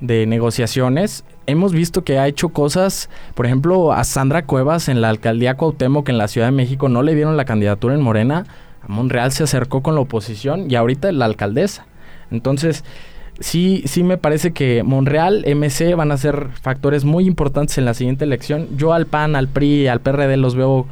de 0.00 0.26
negociaciones, 0.26 1.24
hemos 1.46 1.72
visto 1.72 2.02
que 2.02 2.18
ha 2.18 2.26
hecho 2.26 2.48
cosas, 2.48 3.08
por 3.36 3.46
ejemplo, 3.46 3.92
a 3.92 4.02
Sandra 4.02 4.46
Cuevas 4.46 4.88
en 4.88 5.00
la 5.00 5.10
alcaldía 5.10 5.56
Cuauhtémoc 5.56 6.08
en 6.08 6.18
la 6.18 6.26
Ciudad 6.26 6.48
de 6.48 6.52
México 6.52 6.88
no 6.88 7.04
le 7.04 7.14
dieron 7.14 7.36
la 7.36 7.44
candidatura 7.44 7.94
en 7.94 8.00
Morena 8.00 8.46
Monreal 8.90 9.32
se 9.32 9.44
acercó 9.44 9.82
con 9.82 9.94
la 9.94 10.02
oposición 10.02 10.70
y 10.70 10.74
ahorita 10.74 11.10
la 11.12 11.24
alcaldesa. 11.24 11.86
Entonces, 12.30 12.84
sí, 13.38 13.82
sí 13.86 14.02
me 14.02 14.18
parece 14.18 14.52
que 14.52 14.82
Monreal, 14.82 15.44
MC 15.46 15.94
van 15.94 16.12
a 16.12 16.16
ser 16.16 16.48
factores 16.60 17.04
muy 17.04 17.26
importantes 17.26 17.78
en 17.78 17.84
la 17.84 17.94
siguiente 17.94 18.24
elección. 18.24 18.68
Yo 18.76 18.92
al 18.92 19.06
PAN, 19.06 19.36
al 19.36 19.48
PRI, 19.48 19.88
al 19.88 20.00
PRD 20.00 20.36
los 20.36 20.54
veo 20.54 20.86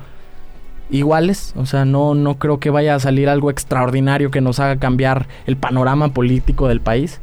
iguales, 0.91 1.53
o 1.57 1.67
sea, 1.67 1.85
no, 1.85 2.15
no 2.15 2.39
creo 2.39 2.61
que 2.61 2.71
vaya 2.71 2.95
a 2.95 3.01
salir 3.01 3.29
algo 3.29 3.51
extraordinario 3.51 4.31
que 4.31 4.41
nos 4.41 4.59
haga 4.59 4.77
cambiar 4.77 5.29
el 5.47 5.57
panorama 5.57 6.15
político 6.15 6.69
del 6.69 6.81
país. 6.81 7.21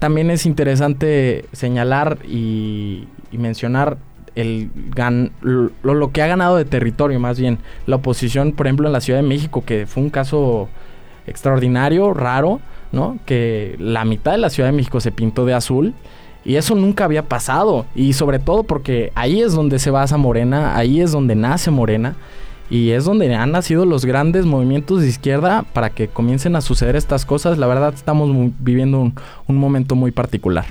También 0.00 0.30
es 0.30 0.46
interesante 0.46 1.44
señalar 1.52 2.18
y, 2.26 3.06
y 3.30 3.38
mencionar 3.38 3.98
el 4.38 4.70
gan 4.94 5.32
lo, 5.42 6.12
que 6.12 6.22
ha 6.22 6.26
ganado 6.28 6.56
de 6.56 6.64
territorio, 6.64 7.18
más 7.18 7.40
bien. 7.40 7.58
La 7.86 7.96
oposición, 7.96 8.52
por 8.52 8.66
ejemplo, 8.66 8.86
en 8.86 8.92
la 8.92 9.00
Ciudad 9.00 9.20
de 9.20 9.26
México, 9.26 9.64
que 9.64 9.86
fue 9.86 10.02
un 10.02 10.10
caso 10.10 10.68
extraordinario, 11.26 12.14
raro, 12.14 12.60
¿no? 12.92 13.18
Que 13.26 13.74
la 13.80 14.04
mitad 14.04 14.32
de 14.32 14.38
la 14.38 14.50
Ciudad 14.50 14.68
de 14.68 14.76
México 14.76 15.00
se 15.00 15.10
pintó 15.10 15.44
de 15.44 15.54
azul. 15.54 15.94
Y 16.44 16.54
eso 16.54 16.76
nunca 16.76 17.04
había 17.04 17.24
pasado. 17.24 17.84
Y 17.96 18.12
sobre 18.12 18.38
todo 18.38 18.62
porque 18.62 19.12
ahí 19.16 19.42
es 19.42 19.54
donde 19.54 19.80
se 19.80 19.90
basa 19.90 20.16
Morena, 20.16 20.76
ahí 20.76 21.00
es 21.00 21.10
donde 21.10 21.34
nace 21.34 21.70
Morena. 21.70 22.14
Y 22.70 22.90
es 22.90 23.04
donde 23.04 23.34
han 23.34 23.50
nacido 23.50 23.86
los 23.86 24.04
grandes 24.04 24.46
movimientos 24.46 25.00
de 25.00 25.08
izquierda 25.08 25.64
para 25.72 25.90
que 25.90 26.06
comiencen 26.06 26.54
a 26.54 26.60
suceder 26.60 26.96
estas 26.96 27.24
cosas. 27.24 27.58
La 27.58 27.66
verdad 27.66 27.92
estamos 27.92 28.30
viviendo 28.60 29.10
un 29.46 29.56
momento 29.56 29.96
muy 29.96 30.12
particular. 30.12 30.66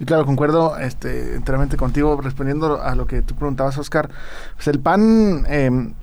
Y 0.00 0.04
claro, 0.04 0.26
concuerdo 0.26 0.76
este, 0.78 1.34
enteramente 1.34 1.76
contigo 1.76 2.20
respondiendo 2.20 2.82
a 2.82 2.94
lo 2.94 3.06
que 3.06 3.22
tú 3.22 3.34
preguntabas, 3.34 3.78
Oscar. 3.78 4.10
Pues 4.54 4.68
el 4.68 4.80
PAN 4.80 5.44
em, 5.48 5.94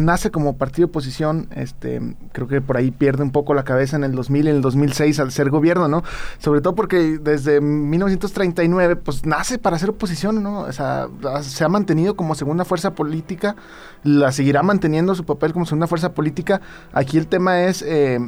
nace 0.00 0.30
como 0.30 0.56
partido 0.56 0.86
de 0.86 0.90
oposición, 0.90 1.48
este, 1.54 2.16
creo 2.32 2.48
que 2.48 2.60
por 2.60 2.76
ahí 2.76 2.90
pierde 2.90 3.22
un 3.22 3.30
poco 3.30 3.54
la 3.54 3.64
cabeza 3.64 3.96
en 3.96 4.04
el 4.04 4.12
2000 4.12 4.46
y 4.46 4.50
en 4.50 4.56
el 4.56 4.62
2006 4.62 5.20
al 5.20 5.32
ser 5.32 5.50
gobierno, 5.50 5.88
¿no? 5.88 6.02
Sobre 6.38 6.60
todo 6.60 6.74
porque 6.74 7.18
desde 7.18 7.60
1939, 7.60 8.96
pues 8.96 9.24
nace 9.24 9.58
para 9.58 9.78
ser 9.78 9.90
oposición, 9.90 10.42
¿no? 10.42 10.60
O 10.60 10.72
sea, 10.72 11.08
se 11.42 11.64
ha 11.64 11.68
mantenido 11.68 12.16
como 12.16 12.34
segunda 12.34 12.64
fuerza 12.64 12.94
política, 12.94 13.56
la 14.02 14.32
seguirá 14.32 14.62
manteniendo 14.62 15.14
su 15.14 15.24
papel 15.24 15.52
como 15.52 15.66
segunda 15.66 15.86
fuerza 15.86 16.12
política. 16.12 16.60
Aquí 16.92 17.18
el 17.18 17.26
tema 17.26 17.62
es... 17.62 17.82
Eh, 17.82 18.18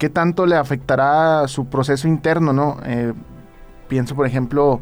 qué 0.00 0.08
tanto 0.08 0.46
le 0.46 0.56
afectará 0.56 1.46
su 1.46 1.66
proceso 1.66 2.08
interno, 2.08 2.54
¿no? 2.54 2.78
Eh, 2.86 3.12
Pienso, 3.90 4.14
por 4.14 4.24
ejemplo, 4.24 4.80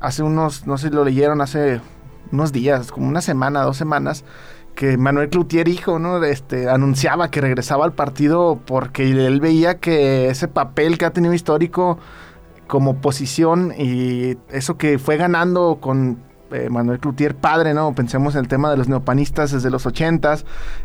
hace 0.00 0.22
unos, 0.22 0.66
no 0.66 0.78
sé 0.78 0.88
si 0.88 0.94
lo 0.94 1.04
leyeron, 1.04 1.42
hace 1.42 1.82
unos 2.32 2.50
días, 2.50 2.90
como 2.90 3.06
una 3.06 3.20
semana, 3.20 3.60
dos 3.62 3.76
semanas, 3.76 4.24
que 4.74 4.96
Manuel 4.96 5.28
Cloutier, 5.28 5.68
hijo, 5.68 5.98
¿no? 5.98 6.24
Este, 6.24 6.70
anunciaba 6.70 7.30
que 7.30 7.42
regresaba 7.42 7.84
al 7.84 7.92
partido 7.92 8.58
porque 8.64 9.02
él 9.10 9.38
veía 9.40 9.78
que 9.80 10.30
ese 10.30 10.48
papel 10.48 10.96
que 10.96 11.04
ha 11.04 11.10
tenido 11.12 11.34
histórico 11.34 11.98
como 12.66 13.02
posición 13.02 13.74
y 13.76 14.38
eso 14.48 14.78
que 14.78 14.98
fue 14.98 15.18
ganando 15.18 15.76
con 15.78 16.22
eh, 16.52 16.68
Manuel 16.70 16.98
Cloutier 16.98 17.34
padre, 17.34 17.74
¿no? 17.74 17.94
Pensemos 17.94 18.34
en 18.34 18.40
el 18.40 18.48
tema 18.48 18.70
de 18.70 18.76
los 18.76 18.88
neopanistas 18.88 19.52
desde 19.52 19.70
los 19.70 19.86
80 19.86 20.38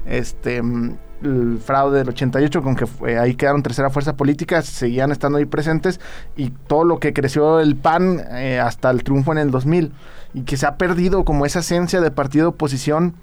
este 0.05 0.61
mm, 0.61 0.97
el 1.23 1.59
fraude 1.59 1.99
del 1.99 2.09
88 2.09 2.61
con 2.61 2.75
que 2.75 2.85
ahí 3.17 3.35
quedaron 3.35 3.63
tercera 3.63 3.89
fuerza 3.89 4.15
política, 4.17 4.61
seguían 4.61 5.11
estando 5.11 5.37
ahí 5.37 5.45
presentes 5.45 5.99
y 6.35 6.49
todo 6.49 6.83
lo 6.83 6.99
que 6.99 7.13
creció 7.13 7.59
el 7.59 7.75
PAN 7.75 8.21
eh, 8.31 8.59
hasta 8.59 8.89
el 8.89 9.03
triunfo 9.03 9.31
en 9.31 9.37
el 9.37 9.51
2000 9.51 9.91
y 10.33 10.41
que 10.41 10.57
se 10.57 10.65
ha 10.65 10.77
perdido 10.77 11.23
como 11.23 11.45
esa 11.45 11.59
esencia 11.59 12.01
de 12.01 12.11
partido 12.11 12.49
oposición 12.49 13.15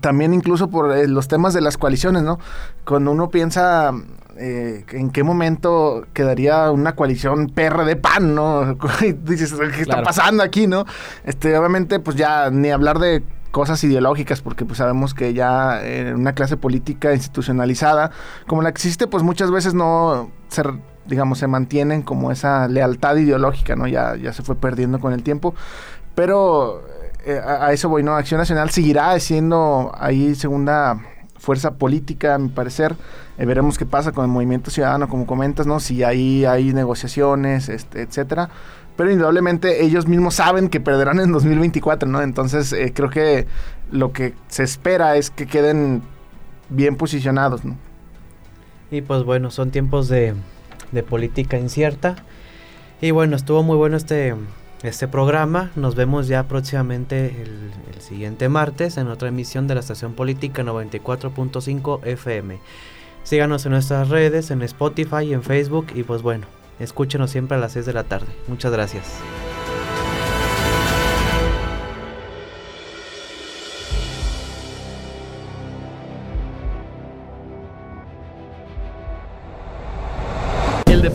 también 0.00 0.34
incluso 0.34 0.68
por 0.68 0.92
eh, 0.92 1.08
los 1.08 1.28
temas 1.28 1.54
de 1.54 1.60
las 1.60 1.78
coaliciones, 1.78 2.22
¿no? 2.22 2.38
Cuando 2.84 3.12
uno 3.12 3.28
piensa 3.30 3.92
eh, 4.38 4.84
en 4.90 5.10
qué 5.10 5.22
momento 5.22 6.06
quedaría 6.12 6.70
una 6.70 6.94
coalición 6.94 7.48
PRD 7.48 7.96
PAN, 7.96 8.34
¿no? 8.34 8.74
dices, 9.22 9.54
¿qué 9.74 9.82
está 9.82 10.02
pasando 10.02 10.42
aquí, 10.42 10.66
no? 10.66 10.84
Este, 11.24 11.56
obviamente, 11.56 12.00
pues 12.00 12.16
ya 12.16 12.50
ni 12.50 12.70
hablar 12.70 12.98
de 12.98 13.22
cosas 13.50 13.82
ideológicas, 13.84 14.42
porque 14.42 14.66
pues 14.66 14.78
sabemos 14.78 15.14
que 15.14 15.32
ya 15.32 15.82
en 15.82 16.14
una 16.14 16.34
clase 16.34 16.58
política 16.58 17.14
institucionalizada 17.14 18.10
como 18.46 18.60
la 18.60 18.70
que 18.72 18.76
existe, 18.76 19.06
pues 19.06 19.22
muchas 19.22 19.50
veces 19.50 19.72
no 19.72 20.30
se, 20.48 20.62
digamos, 21.06 21.38
se 21.38 21.46
mantienen 21.46 22.02
como 22.02 22.30
esa 22.30 22.68
lealtad 22.68 23.16
ideológica, 23.16 23.74
¿no? 23.74 23.86
Ya, 23.86 24.14
ya 24.16 24.34
se 24.34 24.42
fue 24.42 24.56
perdiendo 24.56 25.00
con 25.00 25.14
el 25.14 25.22
tiempo. 25.22 25.54
Pero 26.14 26.82
eh, 27.26 27.40
a, 27.44 27.72
eso 27.72 27.88
voy, 27.88 28.02
¿no? 28.02 28.14
Acción 28.14 28.38
Nacional 28.38 28.70
seguirá 28.70 29.18
siendo 29.20 29.92
ahí 29.98 30.34
segunda 30.34 30.98
fuerza 31.38 31.72
política, 31.72 32.34
a 32.34 32.38
mi 32.38 32.48
parecer. 32.48 32.96
Eh, 33.38 33.44
veremos 33.44 33.76
qué 33.78 33.86
pasa 33.86 34.12
con 34.12 34.24
el 34.24 34.30
movimiento 34.30 34.70
ciudadano, 34.70 35.08
como 35.08 35.26
comentas, 35.26 35.66
¿no? 35.66 35.80
Si 35.80 36.02
ahí 36.02 36.44
hay 36.44 36.72
negociaciones, 36.72 37.68
este, 37.68 38.02
etcétera 38.02 38.48
pero 38.96 39.10
indudablemente 39.12 39.84
ellos 39.84 40.08
mismos 40.08 40.34
saben 40.34 40.68
que 40.68 40.80
perderán 40.80 41.20
en 41.20 41.30
2024, 41.30 42.08
¿no? 42.08 42.22
Entonces 42.22 42.72
eh, 42.72 42.92
creo 42.94 43.10
que 43.10 43.46
lo 43.92 44.12
que 44.12 44.34
se 44.48 44.62
espera 44.62 45.16
es 45.16 45.30
que 45.30 45.46
queden 45.46 46.02
bien 46.70 46.96
posicionados, 46.96 47.64
¿no? 47.64 47.76
Y 48.90 49.02
pues 49.02 49.24
bueno, 49.24 49.50
son 49.50 49.70
tiempos 49.70 50.08
de, 50.08 50.34
de 50.92 51.02
política 51.02 51.58
incierta. 51.58 52.16
Y 53.00 53.10
bueno, 53.10 53.36
estuvo 53.36 53.62
muy 53.62 53.76
bueno 53.76 53.96
este, 53.98 54.34
este 54.82 55.08
programa. 55.08 55.70
Nos 55.76 55.94
vemos 55.94 56.28
ya 56.28 56.44
próximamente 56.44 57.42
el, 57.42 57.72
siguiente 58.00 58.48
martes 58.48 58.98
en 58.98 59.08
otra 59.08 59.28
emisión 59.28 59.66
de 59.66 59.74
la 59.74 59.80
estación 59.80 60.14
política 60.14 60.62
94.5 60.62 62.06
FM. 62.06 62.60
Síganos 63.24 63.66
en 63.66 63.72
nuestras 63.72 64.10
redes, 64.10 64.52
en 64.52 64.62
Spotify 64.62 65.32
en 65.32 65.42
Facebook. 65.42 65.86
Y 65.94 66.04
pues 66.04 66.22
bueno, 66.22 66.46
Escúchenos 66.78 67.30
siempre 67.30 67.56
a 67.56 67.60
las 67.60 67.72
6 67.72 67.86
de 67.86 67.92
la 67.92 68.04
tarde. 68.04 68.28
Muchas 68.48 68.72
gracias. 68.72 69.04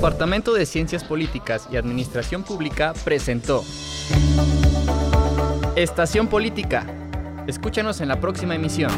Departamento 0.01 0.53
de 0.55 0.65
Ciencias 0.65 1.03
Políticas 1.03 1.67
y 1.71 1.77
Administración 1.77 2.41
Pública 2.41 2.93
presentó 3.03 3.63
Estación 5.75 6.27
Política. 6.27 6.87
Escúchanos 7.45 8.01
en 8.01 8.07
la 8.07 8.19
próxima 8.19 8.55
emisión. 8.55 8.89